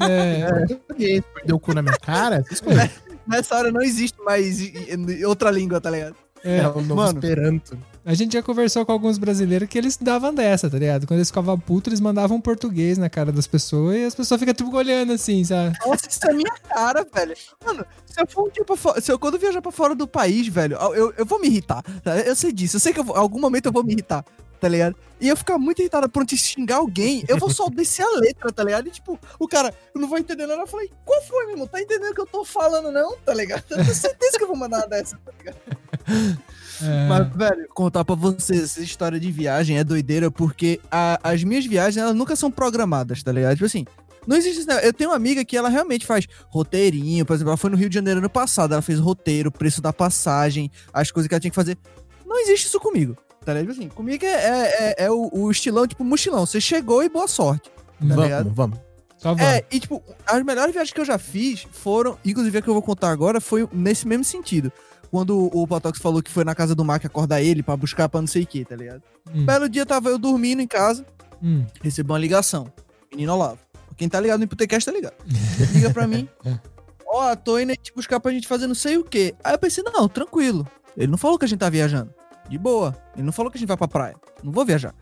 [0.00, 2.36] é, Português, Perdeu o cu na minha cara?
[2.44, 2.90] Essas coisas.
[3.28, 4.58] Nessa hora não existe mais
[5.26, 6.16] outra língua, tá ligado?
[6.44, 6.58] é.
[6.58, 7.18] É o novo Mano.
[7.18, 7.78] Esperanto.
[8.04, 11.06] A gente já conversou com alguns brasileiros que eles davam dessa, tá ligado?
[11.06, 14.54] Quando eles ficavam putos, eles mandavam português na cara das pessoas e as pessoas ficam
[14.54, 15.76] tipo olhando assim, sabe?
[15.84, 17.34] Nossa, isso é minha cara, velho.
[17.66, 20.06] Mano, se eu for um dia pra fora, se eu quando viajar pra fora do
[20.08, 21.82] país, velho, eu, eu, eu vou me irritar.
[22.02, 22.16] tá?
[22.20, 24.24] Eu sei disso, eu sei que eu vou- em algum momento eu vou me irritar,
[24.60, 24.96] tá ligado?
[25.20, 28.52] E eu ficar muito irritado por te xingar alguém, eu vou só descer a letra,
[28.52, 28.86] tá ligado?
[28.86, 30.60] E tipo, o cara, eu não vou entender nada.
[30.62, 31.66] Eu falei, qual foi, meu irmão?
[31.66, 33.16] Tá entendendo o que eu tô falando, não?
[33.18, 33.64] Tá ligado?
[33.70, 35.56] Eu tenho certeza que eu vou mandar uma dessa, tá ligado?
[36.80, 41.42] É, Mas, velho, contar pra vocês, essa história de viagem é doideira porque a- as
[41.42, 43.54] minhas viagens, elas nunca são programadas, tá ligado?
[43.54, 43.84] Tipo assim,
[44.26, 44.70] não existe isso.
[44.70, 47.88] Eu tenho uma amiga que ela realmente faz roteirinho, por exemplo, ela foi no Rio
[47.88, 51.50] de Janeiro ano passado, ela fez roteiro, preço da passagem, as coisas que ela tinha
[51.50, 51.76] que fazer.
[52.24, 53.16] Não existe isso comigo,
[53.48, 53.72] tá ligado?
[53.72, 56.44] Tipo assim, comigo é, é, é- é o, o estilão, tipo, mochilão.
[56.44, 57.70] Você chegou e boa sorte.
[57.98, 58.50] vamos, ligado?
[58.54, 58.78] vamos.
[59.16, 59.42] só vamos.
[59.42, 62.74] É, e tipo, as melhores viagens que eu já fiz foram, inclusive a que eu
[62.74, 64.70] vou contar agora, foi nesse mesmo sentido.
[65.10, 68.20] Quando o Botox falou que foi na casa do Mac acordar ele pra buscar pra
[68.20, 69.02] não sei o que, tá ligado?
[69.32, 71.06] Hum, Belo dia tava eu dormindo em casa,
[71.42, 71.64] hum.
[71.82, 72.70] recebi uma ligação.
[73.10, 73.58] Menino Olavo.
[73.96, 75.14] Quem tá ligado no Hipotecast tá ligado.
[75.72, 76.28] Liga pra mim.
[77.10, 79.34] Ó, tô indo aí te buscar pra gente fazer não sei o quê.
[79.42, 80.68] Aí eu pensei, não, tranquilo.
[80.94, 82.12] Ele não falou que a gente tá viajando.
[82.48, 82.96] De boa.
[83.14, 84.16] Ele não falou que a gente vai pra praia.
[84.42, 84.94] Não vou viajar.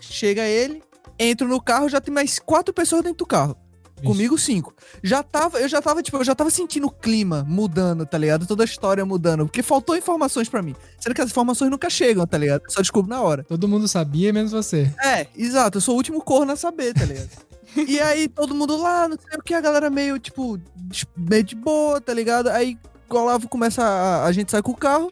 [0.00, 0.82] Chega ele,
[1.18, 3.56] entro no carro, já tem mais quatro pessoas dentro do carro.
[3.96, 4.06] Vixe.
[4.06, 4.74] Comigo, cinco.
[5.02, 8.46] Já tava, eu já tava, tipo, eu já tava sentindo o clima mudando, tá ligado?
[8.46, 9.46] Toda a história mudando.
[9.46, 10.74] Porque faltou informações pra mim.
[10.98, 12.62] Sendo que as informações nunca chegam, tá ligado?
[12.68, 13.44] Só descubro na hora.
[13.44, 14.92] Todo mundo sabia, menos você.
[15.02, 15.78] É, exato.
[15.78, 17.30] Eu sou o último corno a saber, tá ligado?
[17.88, 20.58] e aí, todo mundo lá, não sei o que, a galera meio, tipo,
[21.16, 22.48] meio de boa, tá ligado?
[22.48, 22.76] Aí,
[23.08, 25.10] o Olavo começa a, a gente sai com o carro,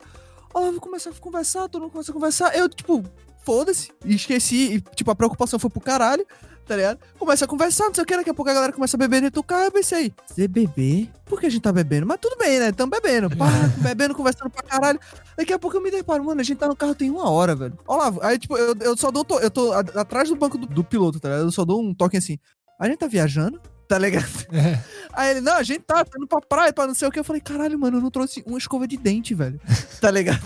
[0.54, 2.56] Olavo começa a conversar, todo mundo começa a conversar.
[2.56, 3.04] Eu, tipo,
[3.44, 6.26] foda-se, e esqueci, e, tipo, a preocupação foi pro caralho,
[6.66, 6.98] tá ligado?
[7.18, 9.20] Começa a conversar, não sei o que, daqui a pouco a galera começa a beber
[9.20, 11.10] dentro do carro, eu pensei, você beber?
[11.24, 12.06] Por que a gente tá bebendo?
[12.06, 12.72] Mas tudo bem, né?
[12.72, 13.46] Tamo bebendo, pá,
[13.82, 15.00] bebendo, conversando pra caralho.
[15.36, 17.54] Daqui a pouco eu me deparo, mano, a gente tá no carro tem uma hora,
[17.54, 17.78] velho.
[17.86, 21.18] Olavo, aí, tipo, eu, eu só dou, eu tô atrás do banco do, do piloto,
[21.18, 21.46] tá ligado?
[21.46, 22.38] Eu só dou um toque assim,
[22.78, 23.60] a gente tá viajando?
[23.88, 24.26] Tá ligado?
[24.52, 24.78] É.
[25.14, 27.18] Aí ele, não, a gente tá, tá indo pra praia, pra não sei o que.
[27.18, 29.60] Eu falei, caralho, mano, eu não trouxe uma escova de dente, velho.
[30.00, 30.40] Tá ligado?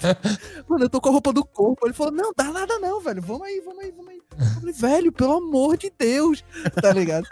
[0.68, 1.86] mano, eu tô com a roupa do corpo.
[1.86, 3.22] Ele falou, não, dá nada não, velho.
[3.22, 4.20] Vamos aí, vamos aí, vamos aí.
[4.38, 6.44] Eu falei, velho, pelo amor de Deus.
[6.82, 7.26] Tá ligado?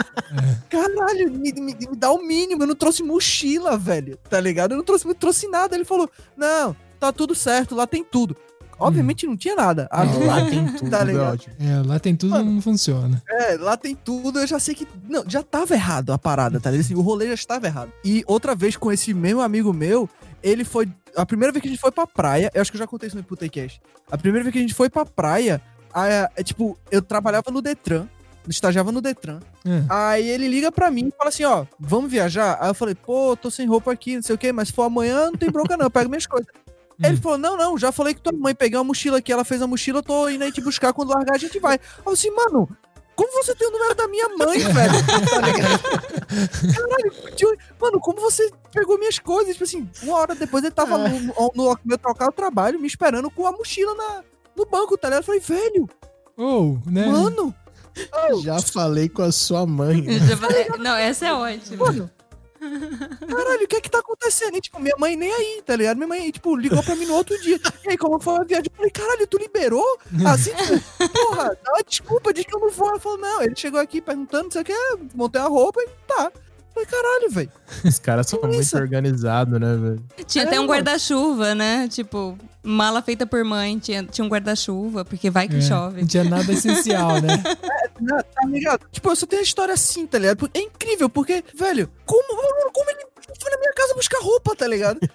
[0.71, 2.63] Caralho, me, me- me dá o mínimo.
[2.63, 4.17] Eu não trouxe mochila, velho.
[4.31, 4.73] Tá ligado?
[4.73, 5.75] Eu não trouxe, não trouxe nada.
[5.75, 8.37] Ele falou, não, tá tudo certo, lá tem tudo.
[8.79, 9.89] Obviamente não tinha nada.
[9.91, 11.33] A- Lá tem tudo, Tá é ligado?
[11.35, 11.55] ótimo.
[11.61, 12.51] É, lá tem tudo Mano.
[12.53, 13.23] não funciona.
[13.29, 14.87] É, lá tem tudo, eu já sei que.
[15.09, 16.85] Não, já tava errado a parada, tá ligado?
[16.87, 17.93] Assim, o rolê já estava errado.
[18.05, 20.09] E outra vez com esse mesmo amigo meu,
[20.43, 20.89] ele foi.
[21.17, 23.07] A primeira vez que a gente foi pra praia, eu acho que eu já contei
[23.07, 23.81] isso no Putecast.
[24.11, 25.61] A primeira vez que a gente foi pra praia,
[25.93, 28.07] a- é, tipo, eu trabalhava no Detran,
[28.49, 29.39] estagiava no Detran.
[29.65, 29.83] É.
[29.89, 32.59] Aí ele liga pra mim e fala assim: ó, vamos viajar?
[32.61, 34.83] Aí eu falei, pô, tô sem roupa aqui, não sei o quê, mas se for
[34.83, 36.49] amanhã, não tem bronca não, eu pego minhas coisas.
[37.03, 39.45] Aí Ele falou: Não, não, já falei que tua mãe peguei uma mochila aqui, ela
[39.45, 41.79] fez a mochila, eu tô indo aí te buscar quando largar, a gente vai.
[42.07, 42.69] Eu assim, mano,
[43.17, 44.93] como você tem o número da minha mãe, velho?
[45.07, 46.75] Tá?
[46.75, 49.53] Caralho, tio, mano, como você pegou minhas coisas?
[49.53, 52.87] Tipo assim, uma hora depois ele tava no, no, no meu trocar o trabalho, me
[52.87, 54.23] esperando com a mochila na,
[54.57, 55.23] no banco, tá ligado?
[55.23, 55.89] Eu falei, velho,
[56.37, 57.07] Ou, né?
[57.07, 57.55] mano.
[58.33, 60.05] ô, Já falei com a sua mãe.
[60.27, 61.87] Já falei- Não, essa é ótima.
[61.87, 62.11] Mano,
[63.29, 64.57] caralho, o que é que tá acontecendo?
[64.57, 65.97] E, tipo, minha mãe nem aí, tá ligado?
[65.97, 67.59] Minha mãe, tipo, ligou pra mim no outro dia.
[67.85, 68.67] E aí, como foi a viagem?
[68.71, 69.99] Eu falei, caralho, tu liberou?
[70.27, 72.89] Assim, tipo, porra, dá uma desculpa, diz que eu não vou.
[72.89, 74.75] Ela falou, não, ele chegou aqui perguntando, não sei o que,
[75.15, 76.33] montei a roupa e tá.
[76.73, 77.53] Falei, caralho, velho.
[77.85, 78.77] Os caras são muito isso?
[78.77, 80.05] organizados, né, velho?
[80.27, 81.87] Tinha É, até um guarda-chuva, né?
[81.87, 86.01] Tipo, mala feita por mãe, tinha, tinha um guarda-chuva, porque vai que É, chove.
[86.01, 87.41] Não tinha nada essencial, né?
[88.01, 88.87] Não, tá ligado?
[88.91, 90.51] Tipo, eu só tenho a história assim, tá ligado?
[90.53, 92.23] É incrível, porque, velho, como,
[92.73, 93.07] como ele
[93.41, 94.99] foi na minha casa buscar roupa, tá ligado?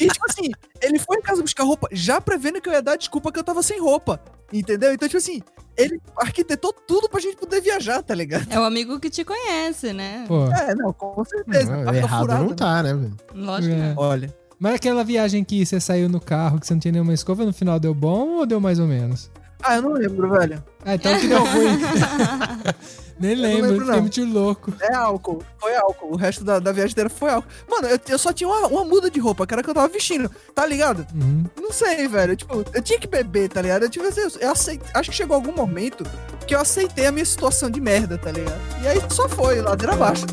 [0.00, 2.96] E, tipo assim, ele foi em casa buscar roupa já prevendo que eu ia dar
[2.96, 4.20] desculpa que eu tava sem roupa.
[4.52, 4.92] Entendeu?
[4.92, 5.40] Então, tipo assim,
[5.76, 8.50] ele arquitetou tudo pra gente poder viajar, tá ligado?
[8.50, 10.24] É o amigo que te conhece, né?
[10.26, 11.70] Pô, É, não, com certeza.
[11.70, 12.56] Não, Marca errado furada, não né?
[12.56, 13.16] tá, né, velho?
[13.34, 13.94] Lógico que É.
[13.94, 14.02] não.
[14.02, 14.34] Olha.
[14.58, 17.52] Mas aquela viagem que você saiu no carro, que você não tinha nenhuma escova, no
[17.52, 19.30] final deu bom ou deu mais ou menos?
[19.62, 20.62] Ah, eu não lembro, velho.
[20.84, 21.78] Ah, então que deu ruim.
[23.22, 24.74] Nem lembro, lembro, fiquei muito louco.
[24.80, 25.44] É álcool.
[25.60, 26.12] Foi álcool.
[26.12, 27.48] O resto da, da viagem inteira foi álcool.
[27.68, 29.86] Mano, eu, eu só tinha uma, uma muda de roupa, que era que eu tava
[29.86, 31.06] vestindo, tá ligado?
[31.14, 31.44] Uhum.
[31.56, 32.34] Não sei, velho.
[32.34, 33.84] Tipo, eu tinha que beber, tá ligado?
[33.84, 36.04] Eu, tipo, assim, eu aceitei, acho que chegou algum momento
[36.48, 38.60] que eu aceitei a minha situação de merda, tá ligado?
[38.82, 40.26] E aí só foi, ladeira abaixo.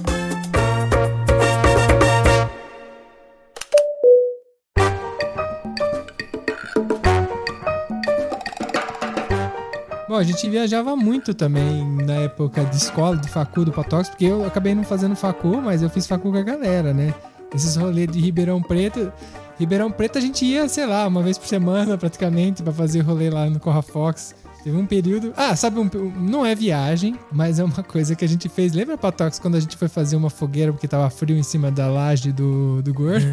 [10.19, 14.45] A gente viajava muito também na época de escola, de facu, do Patox, porque eu
[14.45, 17.13] acabei não fazendo facu, mas eu fiz facu com a galera, né?
[17.53, 19.11] Esses rolês de Ribeirão Preto.
[19.57, 23.29] Ribeirão Preto a gente ia, sei lá, uma vez por semana praticamente pra fazer rolê
[23.29, 24.35] lá no Corra Fox.
[24.63, 25.33] Teve um período.
[25.37, 28.73] Ah, sabe, um, não é viagem, mas é uma coisa que a gente fez.
[28.73, 31.87] Lembra, Patox, quando a gente foi fazer uma fogueira porque tava frio em cima da
[31.87, 33.25] laje do, do gordo?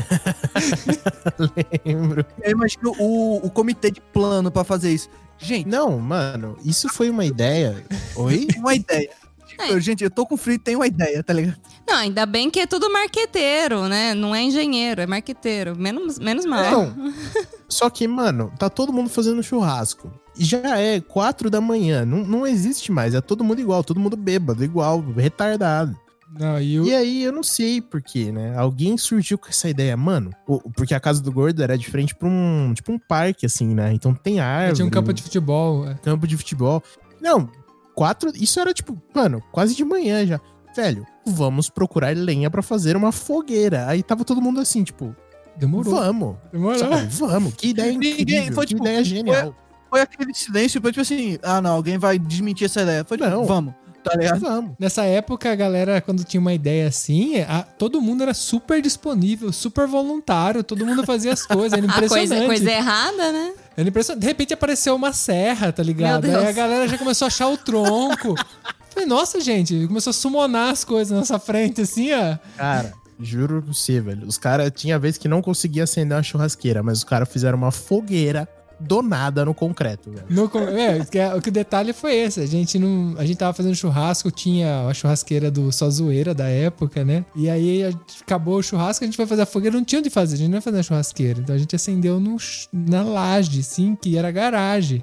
[1.85, 2.25] Lembro.
[2.43, 5.09] Eu imagino o, o comitê de plano pra fazer isso.
[5.39, 7.85] Gente, Não, mano, isso foi uma ideia.
[8.17, 8.49] Oi?
[8.59, 9.11] uma ideia.
[9.47, 11.59] Tipo, gente, eu tô com frio e tenho uma ideia, tá ligado?
[11.89, 14.13] Não, ainda bem que é tudo marqueteiro, né?
[14.13, 15.77] Não é engenheiro, é marqueteiro.
[15.77, 16.71] Menos, menos mal.
[16.71, 17.15] Não.
[17.69, 20.13] Só que, mano, tá todo mundo fazendo churrasco.
[20.37, 22.05] E já é quatro da manhã.
[22.05, 23.15] Não, não existe mais.
[23.15, 25.99] É todo mundo igual, todo mundo bêbado, igual, retardado.
[26.29, 26.85] Não, e o.
[26.87, 28.57] E aí, eu não sei porquê, né?
[28.57, 30.31] Alguém surgiu com essa ideia, mano.
[30.77, 32.73] Porque a casa do gordo era de frente pra um.
[32.75, 33.93] Tipo um parque, assim, né?
[33.93, 34.77] Então tem árvore.
[34.77, 35.89] Tinha um campo de futebol.
[35.89, 35.95] é.
[35.95, 36.83] campo de futebol.
[37.21, 37.49] Não,
[37.95, 38.31] quatro.
[38.35, 40.41] Isso era tipo, mano, quase de manhã já.
[40.75, 43.87] Velho, vamos procurar lenha pra fazer uma fogueira.
[43.89, 45.15] Aí tava todo mundo assim, tipo,
[45.57, 45.95] Demorou.
[45.95, 46.37] vamos.
[46.53, 46.79] Demorou.
[46.79, 47.07] Sabe?
[47.07, 47.55] Vamos.
[47.55, 48.53] Que ideia Ninguém- incrível.
[48.55, 49.57] foi, que tipo, ideia genial.
[49.89, 53.05] Foi aquele silêncio, foi tipo assim, ah não, alguém vai desmentir essa ideia.
[53.05, 53.45] Foi tipo, Não.
[53.47, 53.73] vamos,
[54.11, 54.41] tá ligado?
[54.41, 54.73] Vamos.
[54.79, 59.53] Nessa época, a galera, quando tinha uma ideia assim, a- todo mundo era super disponível,
[59.53, 62.29] super voluntário, todo mundo fazia as coisas, era A impressionante.
[62.29, 63.53] coisa, coisa errada, né?
[63.77, 64.21] Era impressionante.
[64.23, 66.25] De repente apareceu uma serra, tá ligado?
[66.27, 68.35] Aí a galera já começou a achar o tronco.
[68.91, 72.39] Falei, nossa, gente, começou a summonar as coisas na nossa frente, assim, ó.
[72.57, 74.27] Cara, juro pra você, velho.
[74.27, 77.71] Os caras, tinha vez que não conseguia acender uma churrasqueira, mas os caras fizeram uma
[77.71, 80.27] fogueira do nada no concreto, velho.
[80.29, 82.41] No co- é, é- o que o detalhe foi esse.
[82.41, 83.15] A gente não.
[83.19, 87.25] A gente tava fazendo churrasco, tinha a churrasqueira do Só Zoeira da época, né?
[87.35, 90.11] E aí a acabou o churrasco, a gente foi fazer a fogueira, não tinha onde
[90.11, 91.41] fazer, a gente não ia fazer na churrasqueira.
[91.41, 92.37] Então a gente acendeu no,
[92.73, 95.03] na laje, sim, que era a garagem.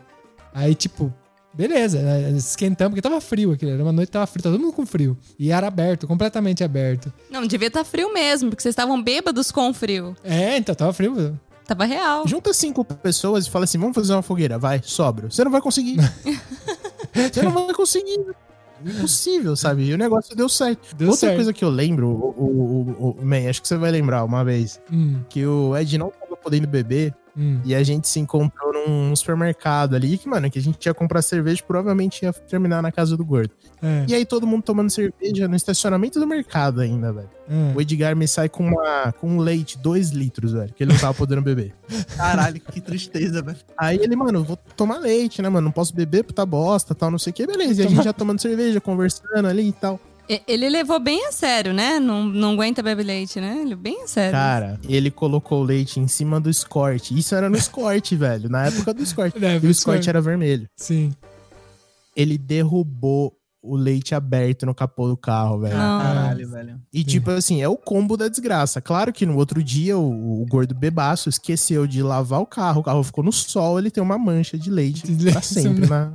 [0.53, 1.11] Aí, tipo,
[1.53, 2.29] beleza, né?
[2.37, 3.71] esquentamos, porque tava frio aquilo.
[3.71, 5.17] Era uma noite tava frio, tava todo mundo com frio.
[5.39, 7.11] E era aberto, completamente aberto.
[7.31, 10.15] Não, devia estar frio mesmo, porque vocês estavam bêbados com frio.
[10.23, 11.39] É, então tava frio.
[11.75, 12.27] Tava real.
[12.27, 15.29] Junta cinco pessoas e fala assim: vamos fazer uma fogueira, vai, sobra.
[15.29, 15.97] Você não vai conseguir.
[17.13, 18.19] Você não vai conseguir.
[18.85, 19.83] Impossível, sabe?
[19.85, 20.93] E o negócio deu certo.
[20.95, 21.35] Deu Outra certo.
[21.35, 22.45] coisa que eu lembro, o, o,
[22.99, 26.09] o, o- Man, acho que você vai lembrar uma vez, Hum, que o Ed não
[26.09, 27.59] tava podendo beber hum.
[27.63, 31.21] e a gente se encontrou num supermercado ali, que, mano, que a gente ia comprar
[31.21, 33.51] cerveja provavelmente ia terminar na casa do gordo.
[33.81, 37.29] É, E aí todo mundo tomando cerveja no estacionamento do mercado ainda, velho.
[37.49, 37.73] é.
[37.75, 40.99] O Edgar me sai com, uma, com um leite, dois litros, velho, que ele não
[40.99, 41.73] tava podendo beber.
[42.17, 43.57] Caralho, que tristeza, velho.
[43.77, 45.65] Aí ele, mano, vou tomar leite, né, mano?
[45.65, 47.45] Não posso beber, puta bosta, tal, não sei o que.
[47.45, 49.99] Beleza, e a gente já tomando cerveja, conversando ali e tal.
[50.47, 51.99] Ele levou bem a sério, né?
[51.99, 53.61] Não, não aguenta beber leite, né?
[53.61, 54.31] Ele bem a sério.
[54.31, 57.11] Cara, ele colocou o leite em cima do Escort.
[57.11, 59.35] Isso era no Escort, velho, na época do Escort.
[59.41, 60.67] É, E o Escort era vermelho.
[60.77, 61.13] Sim.
[62.15, 65.75] Ele derrubou o leite aberto no capô do carro, velho.
[65.75, 66.81] Caralho, velho.
[66.91, 68.81] E tipo assim, é o combo da desgraça.
[68.81, 72.83] Claro que no outro dia o, o gordo bebaço esqueceu de lavar o carro, o
[72.83, 76.11] carro ficou no sol, ele tem uma mancha de leite De pra leite, sempre na,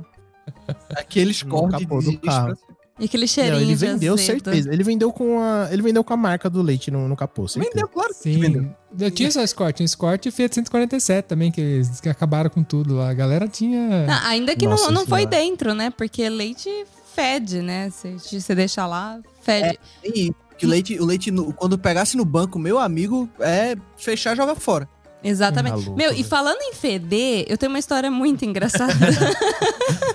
[1.49, 2.57] cortes capô do carro.
[2.99, 4.25] E aquele cheirinho Não, ele de vendeu azedo.
[4.43, 4.73] certeza.
[4.73, 7.73] Ele vendeu com a, ele vendeu com a marca do leite no, no capô, certeza.
[7.73, 8.61] Vendeu, claro que vendeu.
[8.63, 8.71] Sim.
[8.99, 12.63] Eu tinha só Escort, tinha Escort e Fiat 147 também, que, eles- que acabaram com
[12.63, 13.09] tudo lá.
[13.09, 14.05] A galera tinha.
[14.09, 15.89] Ah, ainda que Nossa não, não foi dentro, né?
[15.89, 16.69] Porque leite
[17.15, 17.89] fede, né?
[17.91, 19.79] Se você deixar lá, fede.
[20.03, 24.33] E que o leite, o leite no- quando pegasse no banco, meu amigo, é fechar
[24.33, 24.87] e jogar fora.
[25.23, 25.85] Exatamente.
[25.85, 26.25] Tá Meu, e velho.
[26.25, 28.93] falando em feder, eu tenho uma história muito engraçada.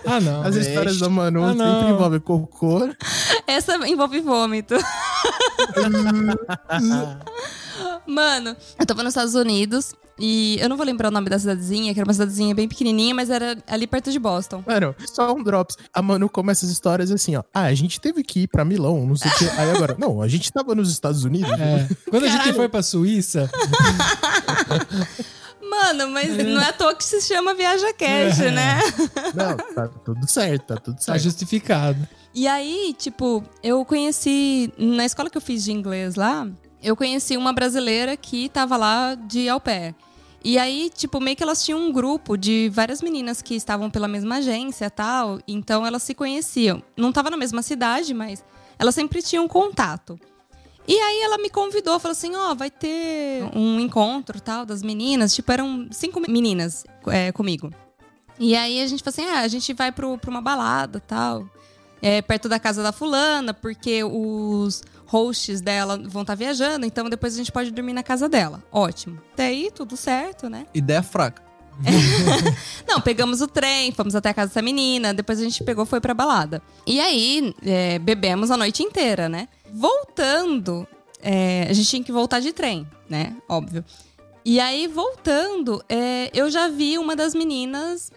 [0.06, 0.42] Ah, não.
[0.42, 2.90] As histórias da Manu Ah, sempre envolvem cocô.
[3.46, 4.74] Essa envolve vômito.
[8.06, 11.92] Mano, eu tava nos Estados Unidos e eu não vou lembrar o nome da cidadezinha,
[11.92, 14.62] que era uma cidadezinha bem pequenininha, mas era ali perto de Boston.
[14.66, 15.76] Mano, só um drops.
[15.92, 17.42] A Manu começa as histórias assim, ó.
[17.52, 19.44] Ah, a gente teve que ir pra Milão, não sei o quê.
[19.56, 21.50] Aí agora, não, a gente tava nos Estados Unidos.
[21.50, 21.88] É.
[22.08, 22.54] Quando a gente Caralho.
[22.56, 23.50] foi pra Suíça,
[25.62, 28.50] Mano, mas não é à toa que se chama Viaja Cash, É.
[28.50, 28.78] né?
[29.34, 31.22] Não, tá tudo certo, tá tudo tá certo.
[31.22, 32.06] justificado.
[32.34, 34.72] E aí, tipo, eu conheci.
[34.78, 36.46] Na escola que eu fiz de inglês lá,
[36.84, 39.94] eu conheci uma brasileira que tava lá de au pair.
[40.44, 44.06] E aí, tipo, meio que elas tinham um grupo de várias meninas que estavam pela
[44.06, 45.40] mesma agência tal.
[45.48, 46.82] Então elas se conheciam.
[46.94, 48.44] Não tava na mesma cidade, mas
[48.78, 50.20] elas sempre tinham contato.
[50.86, 55.34] E aí ela me convidou, falou assim, ó, vai ter um encontro tal das meninas.
[55.34, 57.72] Tipo, eram cinco meninas é, comigo.
[58.38, 61.48] E aí a gente falou assim, ah, a gente vai pro, pra uma balada tal
[62.04, 64.82] é, perto da casa da fulana, porque os
[65.14, 68.64] hosts dela vão estar viajando, então depois a gente pode dormir na casa dela.
[68.72, 69.20] Ótimo.
[69.32, 70.66] Até aí, tudo certo, né?
[70.74, 71.40] Ideia fraca.
[72.86, 76.00] Não, pegamos o trem, fomos até a casa dessa menina, depois a gente pegou foi
[76.00, 76.60] pra balada.
[76.84, 79.48] E aí, é, bebemos a noite inteira, né?
[79.72, 80.86] Voltando,
[81.22, 83.36] é, a gente tinha que voltar de trem, né?
[83.48, 83.84] Óbvio.
[84.44, 88.10] E aí, voltando, é, eu já vi uma das meninas.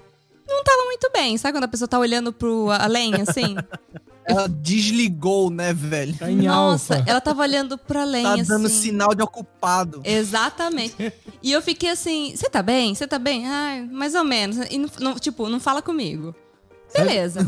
[0.47, 3.55] Não tava muito bem, sabe quando a pessoa tá olhando pro além, assim?
[4.27, 6.13] Ela desligou, né, velho?
[6.17, 7.09] Tá em Nossa, alfa.
[7.09, 8.43] ela tava olhando pro além, Tá assim.
[8.43, 10.01] dando sinal de ocupado.
[10.03, 11.13] Exatamente.
[11.41, 12.93] E eu fiquei assim, você tá bem?
[12.93, 13.47] Você tá bem?
[13.47, 14.57] Ai, mais ou menos.
[14.69, 16.35] E, não, tipo, não fala comigo.
[16.93, 17.39] Beleza.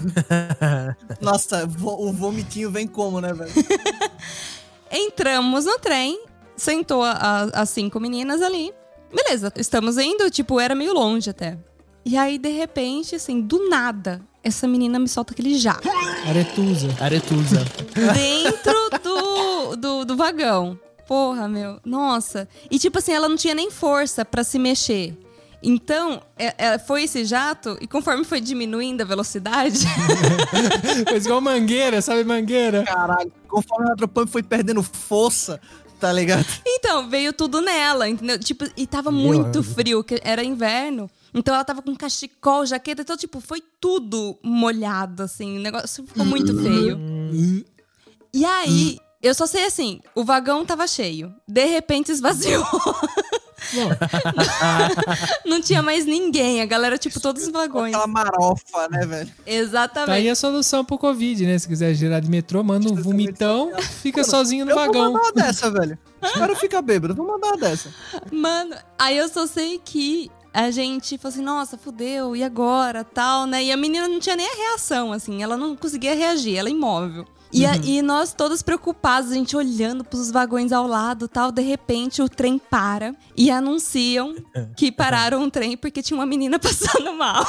[1.21, 3.51] Nossa, o vomitinho vem como, né, velho?
[4.91, 6.19] Entramos no trem,
[6.55, 8.73] sentou as cinco meninas ali.
[9.13, 11.57] Beleza, estamos indo, tipo, era meio longe até.
[12.05, 15.87] E aí, de repente, assim, do nada, essa menina me solta aquele jato.
[16.27, 16.87] Aretusa.
[16.99, 17.65] Aretusa.
[18.13, 20.79] dentro do, do, do vagão.
[21.07, 21.79] Porra, meu.
[21.83, 22.47] Nossa.
[22.69, 25.17] E tipo assim, ela não tinha nem força pra se mexer.
[25.61, 29.79] Então, é- é- foi esse jato, e conforme foi diminuindo a velocidade,
[31.09, 32.83] Fez igual mangueira, sabe mangueira?
[32.83, 35.59] Caralho, conforme a Hydropump foi perdendo força,
[35.99, 36.45] tá ligado?
[36.65, 38.39] então veio tudo nela, entendeu?
[38.39, 41.09] Tipo, e tava Meu muito frio, que era inverno.
[41.33, 45.57] Então ela tava com cachecol, jaqueta, então, tipo, foi tudo molhado, assim.
[45.57, 46.99] O negócio ficou muito feio.
[48.33, 51.33] E aí, eu só sei assim, o vagão tava cheio.
[51.47, 52.65] De repente esvaziou.
[55.45, 56.61] Não tinha mais ninguém.
[56.61, 57.93] A galera, tipo, todos os vagões.
[57.93, 59.27] Aquela marofa, né, velho?
[59.27, 60.29] tá aí Exatamente.
[60.29, 61.57] a solução pro Covid, né?
[61.57, 65.13] Se quiser girar de metrô, manda um vomitão, fica sozinho no Eu vou vagão.
[65.13, 65.97] mandar uma dessa, velho.
[66.21, 67.93] Os caras ficam bêbados, vou mandar uma dessa.
[68.31, 73.03] Mano, aí eu só sei que a gente falou assim, nossa, fudeu, e agora?
[73.03, 73.63] Tal, né?
[73.63, 75.41] E a menina não tinha nem a reação, assim.
[75.43, 77.25] Ela não conseguia reagir, ela é imóvel.
[77.51, 81.51] E, a- e nós todos preocupados, a gente olhando pros vagões ao lado tal.
[81.51, 84.35] De repente, o trem para e anunciam
[84.77, 87.43] que pararam o trem porque tinha uma menina passando mal.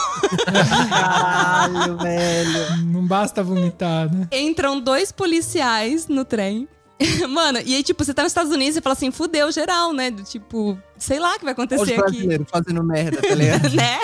[0.88, 2.76] Caralho, velho.
[2.86, 4.26] Não basta vomitar, né?
[4.32, 6.66] Entram dois policiais no trem.
[7.28, 10.10] Mano, e aí, tipo, você tá nos Estados Unidos e fala assim, fudeu geral, né?
[10.10, 12.44] Do tipo, sei lá o que vai Olha os acontecer aqui.
[12.50, 13.70] fazendo merda, tá ligado?
[13.74, 14.00] né?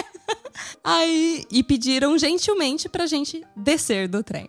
[0.82, 4.48] Aí, e pediram gentilmente pra gente descer do trem.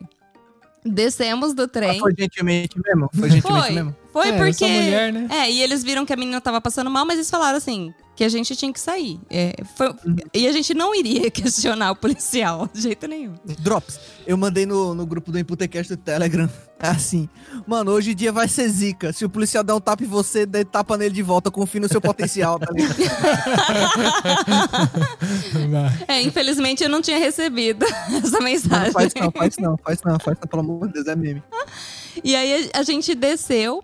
[0.86, 1.98] Descemos do trem.
[1.98, 3.10] Ah, Foi gentilmente mesmo?
[3.14, 3.96] Foi gentilmente Foi, mesmo?
[4.14, 4.66] foi É, porque.
[4.66, 5.28] mulher, né?
[5.30, 8.24] É, e eles viram que a menina tava passando mal, mas eles falaram assim: que
[8.24, 9.20] a gente tinha que sair.
[9.30, 9.94] É, foi-
[10.34, 13.36] E a gente não iria questionar o policial, de jeito nenhum.
[13.60, 14.00] Drops.
[14.26, 16.50] Eu mandei no, no grupo do Imputecast do Telegram.
[16.80, 17.28] Assim.
[17.66, 19.12] Mano, hoje em dia vai ser zica.
[19.14, 21.50] Se o policial der um tapa em você, dê tapa nele de volta.
[21.52, 22.96] Confie no seu potencial, tá ligado?
[26.08, 28.92] É, infelizmente eu não tinha recebido essa Não mensagem.
[28.92, 31.44] faz não, faz não, faz não, faz não, pelo amor de Deus, é meme.
[32.24, 33.84] E aí a gente desceu.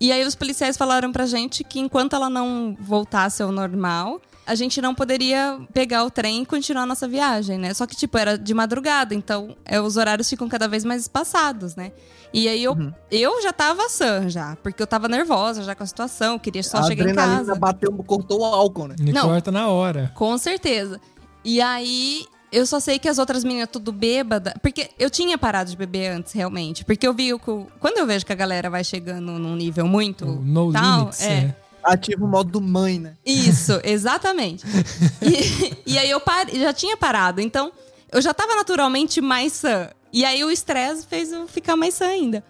[0.00, 4.54] E aí os policiais falaram pra gente que enquanto ela não voltasse ao normal, a
[4.54, 7.74] gente não poderia pegar o trem e continuar a nossa viagem, né?
[7.74, 11.76] Só que, tipo, era de madrugada, então é, os horários ficam cada vez mais espaçados,
[11.76, 11.92] né?
[12.32, 12.92] E aí eu, Uhum.
[13.10, 16.78] eu já tava sã já, porque eu tava nervosa já com a situação, queria só
[16.78, 17.54] a chegar em adrenalina casa.
[17.56, 18.96] bateu, cortou o álcool, né?
[18.98, 19.28] Me Não.
[19.28, 20.10] corta na hora.
[20.14, 20.98] Com certeza.
[21.44, 24.54] E aí, eu só sei que as outras meninas tudo bêbada.
[24.62, 26.84] Porque eu tinha parado de beber antes, realmente.
[26.84, 30.24] Porque eu vi o Quando eu vejo que a galera vai chegando num nível muito.
[30.24, 31.32] O no tal, limits, é.
[31.32, 31.56] é.
[31.82, 33.16] Ativa o modo do mãe, né?
[33.24, 34.64] Isso, exatamente.
[35.22, 37.40] E, e aí eu pare- já tinha parado.
[37.40, 37.72] Então,
[38.10, 39.88] eu já tava naturalmente mais sã.
[40.12, 42.42] E aí o estresse fez eu ficar mais sã ainda.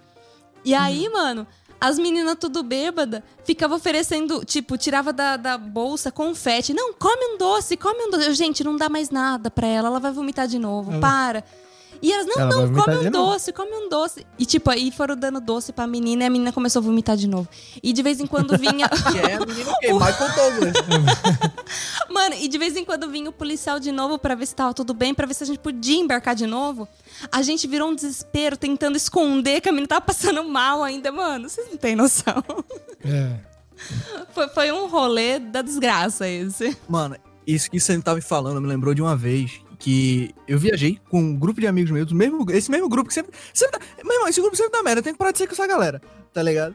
[0.64, 1.46] E aí, mano,
[1.80, 6.74] as meninas tudo bêbada ficavam oferecendo, tipo, tirava da, da bolsa confete.
[6.74, 8.26] Não, come um doce, come um doce.
[8.26, 11.44] Eu, gente, não dá mais nada pra ela, ela vai vomitar de novo, Ela- para.
[12.02, 13.10] E elas, não, Ela não, come um novo.
[13.10, 14.26] doce, come um doce.
[14.38, 17.26] E tipo, aí foram dando doce pra menina e a menina começou a vomitar de
[17.28, 17.46] novo.
[17.82, 18.88] E de vez em quando vinha.
[19.12, 19.92] Que é a menina o quê?
[19.92, 20.72] Michael Douglas.
[22.20, 24.74] Mano, e de vez em quando vinha o policial de novo pra ver se tava
[24.74, 26.86] tudo bem, pra ver se a gente podia embarcar de novo.
[27.32, 31.48] A gente virou um desespero tentando esconder que a menina tava passando mal ainda, mano.
[31.48, 32.44] Vocês não têm noção.
[33.02, 33.36] É.
[34.34, 36.76] Foi, foi um rolê da desgraça esse.
[36.86, 41.00] Mano, isso que você tava me falando me lembrou de uma vez que eu viajei
[41.08, 43.32] com um grupo de amigos meus, mesmo, esse mesmo grupo que sempre.
[43.54, 45.54] sempre dá- meu irmão, esse grupo sempre dá merda, tem que parar de ser com
[45.54, 46.74] essa galera, tá ligado?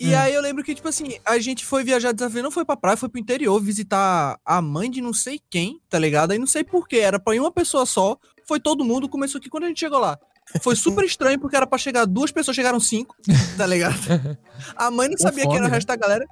[0.00, 0.18] E Hum.
[0.18, 2.96] aí eu lembro que, tipo assim, a gente foi viajar desafio, não foi pra praia,
[2.96, 6.30] foi pro interior visitar a mãe de não sei quem, tá ligado?
[6.32, 9.48] Aí não sei porquê, era pra ir uma pessoa só, foi todo mundo, começou aqui
[9.48, 10.18] quando a gente chegou lá.
[10.62, 13.14] Foi super estranho, porque era pra chegar duas pessoas, chegaram cinco,
[13.56, 13.98] tá ligado?
[14.76, 15.74] A mãe não sabia quem era o fome, né?
[15.74, 16.24] resto da galera.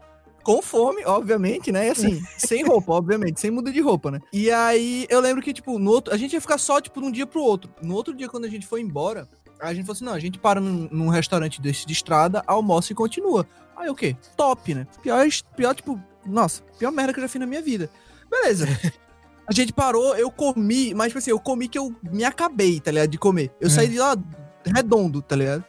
[0.43, 1.89] Com fome, obviamente, né?
[1.89, 4.21] E assim, sem roupa, obviamente, sem muda de roupa, né?
[4.33, 6.15] E aí eu lembro que, tipo, no outro.
[6.15, 7.69] A gente ia ficar só, tipo, de um dia pro outro.
[7.83, 9.29] No outro dia, quando a gente foi embora,
[9.61, 12.93] a gente falou assim: não, a gente para num, num restaurante desse de estrada, almoça
[12.93, 13.47] e continua.
[13.77, 14.17] Aí o quê?
[14.37, 14.87] Top, né?
[15.03, 17.91] Pior, pior, tipo, nossa, pior merda que eu já fiz na minha vida.
[18.31, 18.67] Beleza.
[19.49, 22.91] A gente parou, eu comi, mas tipo assim, eu comi que eu me acabei, tá
[22.91, 23.11] ligado?
[23.11, 23.53] De comer.
[23.61, 23.71] Eu É.
[23.71, 24.17] saí de lá
[24.65, 25.65] redondo, tá ligado?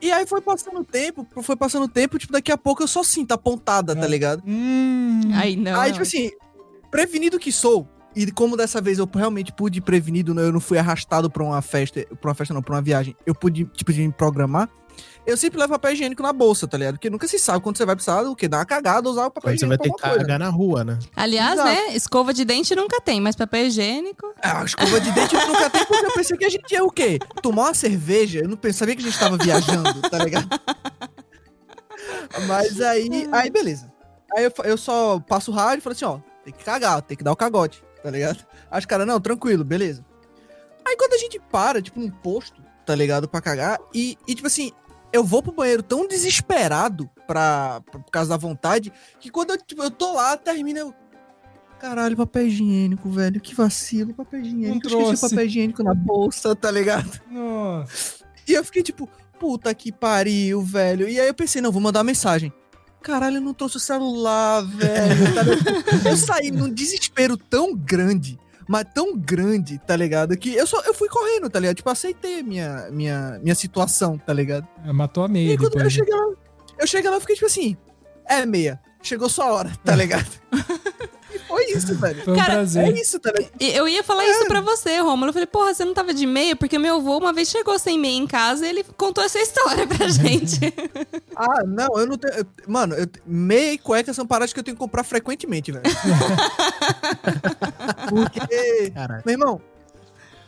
[0.00, 2.88] E aí foi passando o tempo, foi passando o tempo, tipo, daqui a pouco eu
[2.88, 4.08] só sinto a pontada, tá É.
[4.08, 4.42] ligado?
[4.46, 5.20] Hum.
[5.34, 5.78] Aí não.
[5.78, 6.30] aí, tipo assim,
[6.90, 10.60] prevenido que sou, e como dessa vez eu realmente pude ir prevenido, né, eu não
[10.60, 13.92] fui arrastado pra uma festa, pra uma festa não, pra uma viagem, eu pude, tipo,
[13.92, 14.68] de me programar,
[15.26, 16.94] eu sempre levo papel higiênico na bolsa, tá ligado?
[16.94, 18.48] Porque nunca se sabe quando você vai precisar do quê?
[18.48, 20.82] Dar uma cagada usar o papel Quando você vai higiênico ter que cagar na rua,
[20.82, 20.98] né?
[21.14, 21.68] Aliás, Exato.
[21.68, 21.94] né?
[21.94, 24.34] Escova de dente nunca tem, mas papel higiênico.
[24.42, 26.90] Ah, escova de dente eu nunca tem porque eu pensei que a gente ia o
[26.90, 27.18] quê?
[27.42, 28.40] Tomar uma cerveja?
[28.40, 30.48] Eu não pensava sabia que a gente tava viajando, tá ligado?
[32.46, 33.92] Mas aí, aí beleza.
[34.34, 37.16] Aí eu, eu só passo o rádio e falo assim, ó, tem que cagar, tem
[37.16, 38.44] que dar o cagote, tá ligado?
[38.70, 40.04] Aí os caras, não, tranquilo, beleza.
[40.86, 44.46] Aí quando a gente para, tipo, num posto, tá ligado, pra cagar, e, e tipo
[44.46, 44.72] assim,
[45.12, 49.58] eu vou pro banheiro tão desesperado pra, pra- por causa da vontade, que quando eu,
[49.58, 50.94] tipo, eu tô lá, termina eu...
[51.78, 53.40] Caralho, papel higiênico, velho.
[53.40, 54.86] Que vacilo, papel higiênico.
[54.88, 57.20] Eu esqueci papel higiênico na bolsa, tá ligado?
[57.30, 58.22] Nossa.
[58.46, 59.08] E eu fiquei tipo,
[59.38, 61.08] puta que pariu, velho.
[61.08, 62.52] E aí eu pensei, não, vou mandar uma mensagem.
[63.02, 65.64] Caralho, eu não trouxe o celular, velho.
[66.02, 70.36] tá eu saí num desespero tão grande, mas tão grande, tá ligado?
[70.36, 71.76] Que eu só eu fui correndo, tá ligado?
[71.76, 74.66] Tipo, aceitei a minha, minha, minha situação, tá ligado?
[74.92, 75.90] Matou a E meia aí, quando eu né?
[75.90, 76.26] cheguei lá,
[76.78, 77.76] eu cheguei lá e fiquei tipo assim,
[78.26, 78.80] é meia.
[79.02, 80.26] Chegou sua hora, tá ligado?
[81.64, 82.24] Foi isso, velho.
[82.24, 82.96] Foi um Cara, É prazer.
[82.96, 83.52] isso, tá ligado?
[83.60, 85.28] Eu ia falar isso pra você, Rômulo.
[85.28, 86.56] Eu falei, porra, você não tava de meia?
[86.56, 89.86] Porque meu avô uma vez chegou sem meia em casa e ele contou essa história
[89.86, 90.58] pra gente.
[91.36, 92.34] Ah, não, eu não tenho.
[92.34, 95.84] eu- mano, eu, meia e cueca são paradas que eu tenho que comprar frequentemente, velho.
[98.08, 99.22] Porque, Caralho.
[99.24, 99.60] meu irmão,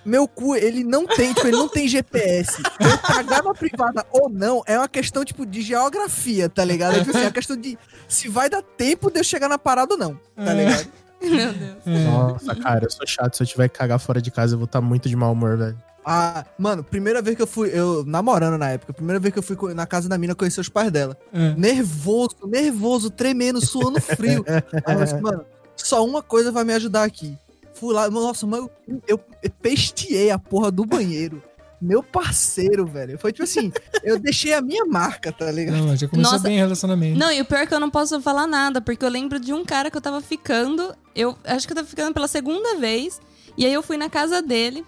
[0.05, 2.61] meu cu, ele não tem, tipo, ele não tem GPS.
[2.81, 6.97] Eu cagar na privada ou não é uma questão, tipo, de geografia, tá ligado?
[6.97, 9.59] É, tipo assim, é uma questão de se vai dar tempo de eu chegar na
[9.59, 10.55] parada ou não, tá É.
[10.55, 10.89] ligado?
[11.31, 11.87] meu Deus.
[11.87, 12.05] É.
[12.05, 13.37] Nossa, cara, eu sou chato.
[13.37, 15.57] Se eu tiver que cagar fora de casa, eu vou estar muito de mau humor,
[15.57, 15.79] velho.
[16.05, 19.43] Ah, mano, primeira vez que eu fui, eu namorando na época, primeira vez que eu
[19.43, 21.17] fui na casa da mina conhecer os pais dela.
[21.33, 21.55] É.
[21.55, 24.45] nervoso, nervoso, tremendo, suando frio.
[24.85, 25.45] Aí eu disse, mano,
[25.77, 27.39] só uma coisa vai me ajudar aqui.
[27.75, 28.71] Fui lá, nossa, mas eu,
[29.07, 31.41] eu, eu pesteei a porra do banheiro.
[31.83, 33.19] Meu parceiro, velho.
[33.19, 33.73] Foi tipo assim,
[34.05, 35.79] eu deixei a minha marca, tá ligado?
[35.79, 36.45] Não, já começou Nossa.
[36.45, 37.19] bem o relacionamento.
[37.19, 39.53] Não, e o pior é que eu não posso falar nada, porque eu lembro de
[39.53, 40.95] um cara que eu tava ficando.
[41.15, 43.21] Eu acho que eu tava ficando pela segunda vez.
[43.59, 44.85] E aí eu fui na casa dele.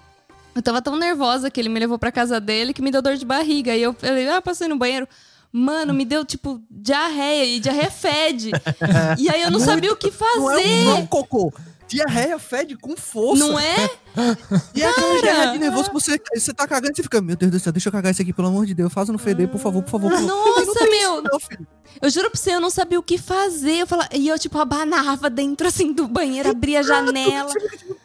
[0.55, 3.17] Eu tava tão nervosa que ele me levou pra casa dele que me deu dor
[3.17, 3.75] de barriga.
[3.75, 5.09] E eu falei, ah, passei no banheiro.
[5.53, 7.45] Mano, me deu, tipo, diarreia.
[7.57, 8.51] E diarreia fede.
[9.19, 10.69] e aí eu não sabia o que Não é, fazer.
[10.69, 11.53] um- não é um cocô.
[11.95, 13.47] Diarreia fede com força.
[13.47, 13.91] Não é?
[14.75, 17.35] E é aquela diarreia de nervoso que você, você tá cagando e você fica, meu
[17.35, 18.93] Deus do céu, deixa eu cagar isso aqui, pelo amor de Deus.
[18.93, 20.11] Faz não feder, por favor, por favor.
[20.11, 20.29] Por favor.
[20.29, 21.15] Nossa, Não tem meu.
[21.15, 21.23] isso
[21.61, 21.67] Não.
[22.03, 23.79] Eu juro pra você, eu não sabia o que fazer.
[23.81, 27.53] Eu falava, e eu, tipo, abanava dentro, assim, do banheiro, abria a janela.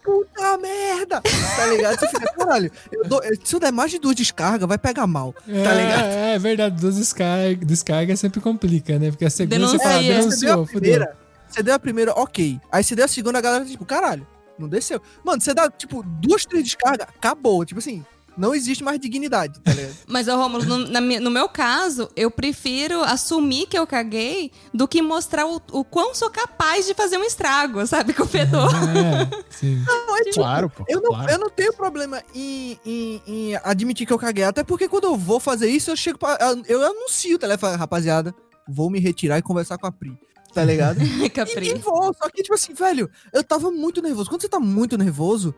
[0.03, 1.21] Puta merda!
[1.21, 1.99] Tá ligado?
[1.99, 5.33] Você fica, caralho, eu dou- se eu der mais de duas descargas, vai pegar mal.
[5.47, 6.05] É, Tá ligado?
[6.05, 9.11] É, é verdade, duas descargas descarga sempre complica, né?
[9.11, 10.21] Porque a segunda você fala, Denuncia.
[10.31, 11.07] Você deu denunciou, a fudeu.
[11.49, 12.59] Você deu a primeira, ok.
[12.71, 15.01] Aí você deu a segunda, a galera tipo, caralho, não desceu.
[15.23, 17.65] Mano, você dá, tipo, duas, três descargas, acabou.
[17.65, 18.03] Tipo assim,
[18.39, 19.95] não existe mais dignidade, tá ligado?
[20.07, 24.87] Mas, ô, Rômulo, no, na no meu caso, eu prefiro assumir que eu caguei do
[24.87, 28.13] que mostrar o, o quão sou capaz de fazer um estrago, sabe?
[28.13, 28.69] Com o fedor.
[28.99, 29.83] É, sim.
[29.85, 30.85] Não, é tipo, Claro, pô.
[30.87, 31.31] Eu não, claro.
[31.31, 34.43] eu não tenho problema em, em, em admitir que eu caguei.
[34.43, 38.33] Até porque quando eu vou fazer isso, eu chego pra, Eu anuncio o telefone, rapaziada.
[38.67, 40.17] Vou me retirar e conversar com a Pri.
[40.53, 40.99] Tá ligado?
[41.03, 41.73] E, e Capri.
[41.75, 42.13] vou.
[42.13, 44.29] Só que, tipo assim, velho, eu tava muito nervoso.
[44.29, 45.53] Quando você tá muito nervoso,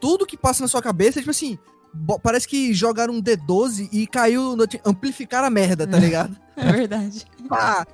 [0.00, 1.58] tudo que passa na sua cabeça é tipo assim.
[2.22, 6.36] parece que jogaram um D12 e caiu no amplificar a merda, tá ligado?
[6.56, 7.26] É verdade.
[7.48, 7.84] Pá.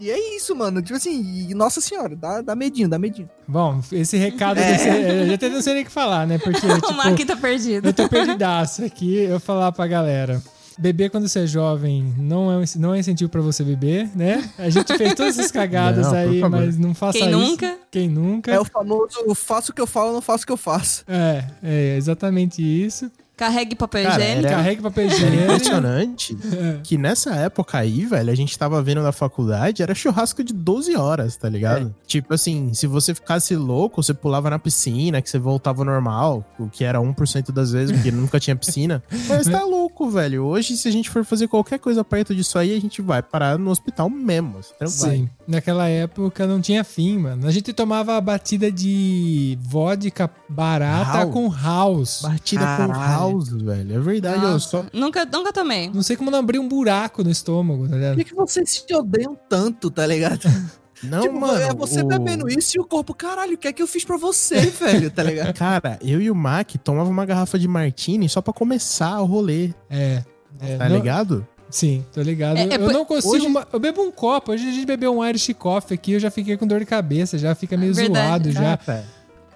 [0.00, 0.80] E é isso, mano.
[0.82, 3.28] Tipo assim, e, nossa senhora, dá, dá medinho, dá medinho.
[3.46, 4.72] Bom, esse recado É.
[4.72, 6.38] desse, eu já até não sei nem o que falar, né?
[6.38, 6.58] Porque,
[6.88, 7.88] o Mark tipo, tá perdido.
[7.88, 10.42] eu tô perdidaço aqui, eu falar pra galera.
[10.78, 14.48] Beber quando você é jovem não é, um- não é incentivo pra você beber, né?
[14.56, 17.38] A gente fez todas essas cagadas Não, aí, mas não faça Quem isso.
[17.38, 17.78] nunca?
[17.90, 18.52] Quem nunca?
[18.52, 21.04] É o famoso faço o que eu falo, não faço o que eu faço.
[21.08, 23.10] É, é exatamente isso.
[23.38, 24.46] Carregue papel Cara, higiênico.
[24.46, 25.42] Era- Carregue papel Era higiênico.
[25.44, 26.36] impressionante
[26.84, 30.96] que nessa época aí, velho, a gente tava vendo na faculdade, era churrasco de 12
[30.96, 31.94] horas, tá ligado?
[32.06, 36.44] Tipo assim, se você ficasse louco, você pulava na piscina, que você voltava ao normal,
[36.58, 39.02] o que era 1% das vezes, porque nunca tinha piscina.
[39.28, 40.44] Mas tá louco, velho.
[40.44, 43.58] Hoje, se a gente for fazer qualquer coisa perto disso aí, a gente vai parar
[43.58, 44.58] no hospital mesmo.
[44.76, 45.16] Então vai.
[45.16, 47.46] Sim, naquela época não tinha fim, mano.
[47.46, 51.32] A gente tomava a batida de vodka barata House.
[51.32, 52.20] com house.
[52.22, 52.98] Batida com Caralho.
[53.32, 53.94] House, velho.
[53.96, 54.84] É verdade, eu Nossa, só.
[54.92, 55.90] nunca, nunca tomei.
[55.90, 58.16] Não sei como não abrir um buraco no estômago, tá Por ligado?
[58.16, 60.40] que, que vocês se odeiam tanto, tá ligado?
[61.00, 61.60] Não, tipo, mano.
[61.60, 64.04] é você o- bebendo isso e o corpo, caralho, o que é que eu fiz
[64.04, 65.54] pra você, velho, tá ligado?
[65.54, 69.72] Cara, eu e o Mac tomava uma garrafa de martini só pra começar o rolê,
[69.88, 70.24] É.
[70.60, 71.46] é, tá não- ligado?
[71.70, 72.56] Sim, tô ligado.
[72.56, 73.32] É, é eu por- não consigo.
[73.34, 74.50] hoje- ma- Eu bebo um copo.
[74.52, 77.38] Hoje a gente bebeu um Irish Coffee aqui, eu já fiquei com dor de cabeça,
[77.38, 78.50] já fica meio Verdade.
[78.50, 78.76] zoado já.
[78.78, 79.04] Cara,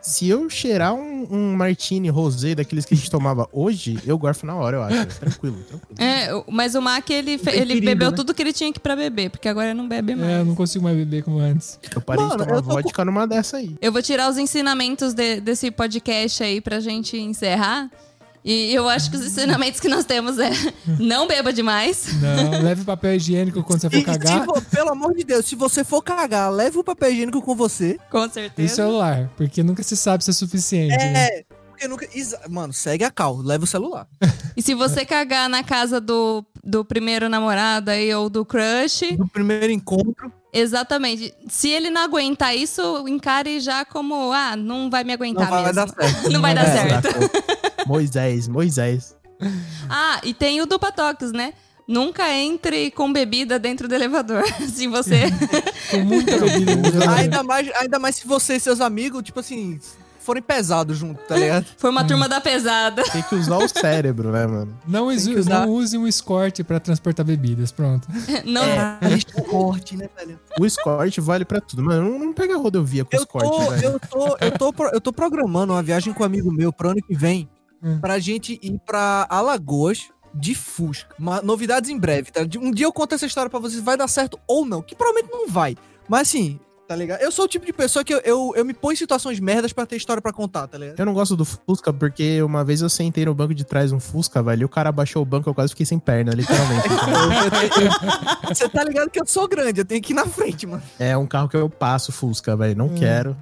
[0.02, 4.44] se eu cheirar um, um martini rosé daqueles que a gente tomava hoje, eu gorfo
[4.44, 5.06] na hora, eu acho.
[5.20, 5.96] Tranquilo, tranquilo.
[5.98, 8.16] É, mas o Mac, ele, fe- ele perigo, bebeu né?
[8.16, 10.28] tudo que ele tinha que pra beber, porque agora ele não bebe mais.
[10.30, 11.78] É, eu não consigo mais beber como antes.
[11.94, 13.76] Eu parei Mano, de tomar eu tô vodka numa dessa aí.
[13.80, 17.88] Eu vou tirar os ensinamentos de- desse podcast aí pra gente encerrar.
[18.44, 20.50] E eu acho que os ensinamentos que nós temos é
[20.98, 22.06] não beba demais.
[22.20, 24.46] Não, leve papel higiênico quando você for E, cagar.
[24.70, 27.98] pelo amor de Deus, se você for cagar, leve o papel higiênico com você.
[28.10, 28.74] Com E certeza.
[28.74, 30.96] celular, porque nunca se sabe se é suficiente.
[30.96, 31.26] né?
[31.26, 32.08] É, porque nunca.
[32.50, 34.06] Mano, segue a cal, leva o celular.
[34.56, 39.26] E se você cagar na casa do, do primeiro namorado aí ou do crush, No
[39.26, 40.30] primeiro encontro.
[40.52, 41.34] Exatamente.
[41.48, 45.62] Se ele não aguentar isso, encare já como, ah, não vai me aguentar Não vai
[45.62, 45.74] mesmo.
[45.74, 46.30] dar certo.
[46.30, 46.72] Não vai dar É.
[46.88, 47.08] certo.
[47.86, 49.16] Moisés, Moisés.
[49.88, 51.52] Ah, e tem o do Patox, né?
[51.88, 54.44] Nunca entre com bebida dentro do elevador.
[54.72, 55.22] Se você.
[55.90, 56.76] Com muita bebida.
[56.76, 57.18] no elevador.
[57.18, 59.80] ainda, mais, ainda mais se você e seus amigos, tipo assim,
[60.22, 61.66] forem pesados junto, tá ligado?
[61.76, 63.02] For uma turma da pesada.
[63.04, 64.78] Tem que usar o cérebro, né, mano?
[64.86, 68.06] Não, exu- usar- não use um escort pra transportar bebidas, pronto.
[68.44, 68.62] Não.
[68.62, 68.98] É,
[69.50, 70.38] corte, né, velho?
[70.58, 71.82] O escort vale pra tudo.
[71.82, 73.84] Mano, não, não pega rodovia com Eu escort, tô, velho.
[73.84, 76.90] eu, tô, eu, tô, pro- eu tô programando uma viagem com um amigo meu pro
[76.90, 77.48] ano que vem
[77.82, 77.98] Hum.
[78.00, 81.14] pra gente ir pra Alagoas de Fusca.
[81.18, 82.42] Uma- novidades em breve, tá?
[82.60, 85.32] Um dia eu conto essa história pra vocês, vai dar certo ou não, que provavelmente
[85.32, 85.76] não vai.
[86.08, 86.58] Mas assim,
[86.92, 87.22] tá ligado?
[87.22, 89.72] Eu sou o tipo de pessoa que eu, eu, eu me ponho em situações merdas
[89.72, 91.00] pra ter história pra contar, tá ligado?
[91.00, 93.98] Eu não gosto do Fusca porque uma vez eu sentei no banco de trás um
[93.98, 96.88] Fusca, velho, e o cara abaixou o banco, eu quase fiquei sem perna, literalmente.
[98.46, 100.82] Você tá ligado que eu sou grande, eu tenho que ir na frente, mano.
[100.98, 103.34] é um carro que eu passo Fusca, velho, não quero.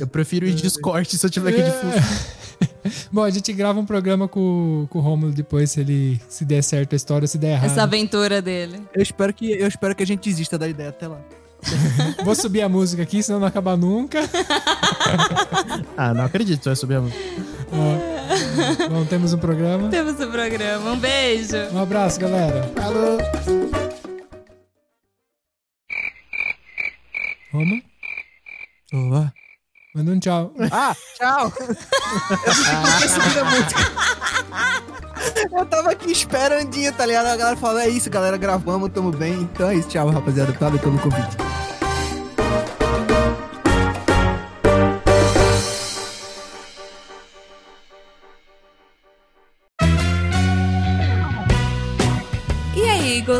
[0.00, 2.38] Eu prefiro ir de escort se eu tiver que ir de Fusca.
[3.12, 6.62] Bom, a gente grava um programa com, com o Romulo depois, se ele se der
[6.62, 7.70] certo a história, se der errado.
[7.70, 8.82] Essa aventura dele.
[8.94, 11.20] Eu espero que, eu espero que a gente desista da ideia até lá.
[12.24, 14.20] Vou subir a música aqui, senão não acaba nunca.
[15.96, 17.18] Ah, não acredito, vai subir a música.
[17.72, 19.88] Ó, Bom, temos um programa.
[19.88, 20.92] Temos o programa.
[20.92, 21.56] Um beijo.
[21.72, 22.70] Um abraço, galera.
[22.80, 23.18] Alô?
[27.52, 27.82] Romulo,
[28.92, 29.32] Olá.
[29.94, 30.52] manda um tchau.
[30.70, 31.52] Ah, tchau!
[33.34, 33.80] Eu a música.
[35.50, 37.26] Eu tava aqui esperandinho, tá ligado?
[37.26, 39.34] A galera falou, é isso, galera, gravamos, tamo bem.
[39.34, 40.52] Então é isso, tchau, rapaziada.
[40.52, 41.47] Valeu pelo convite.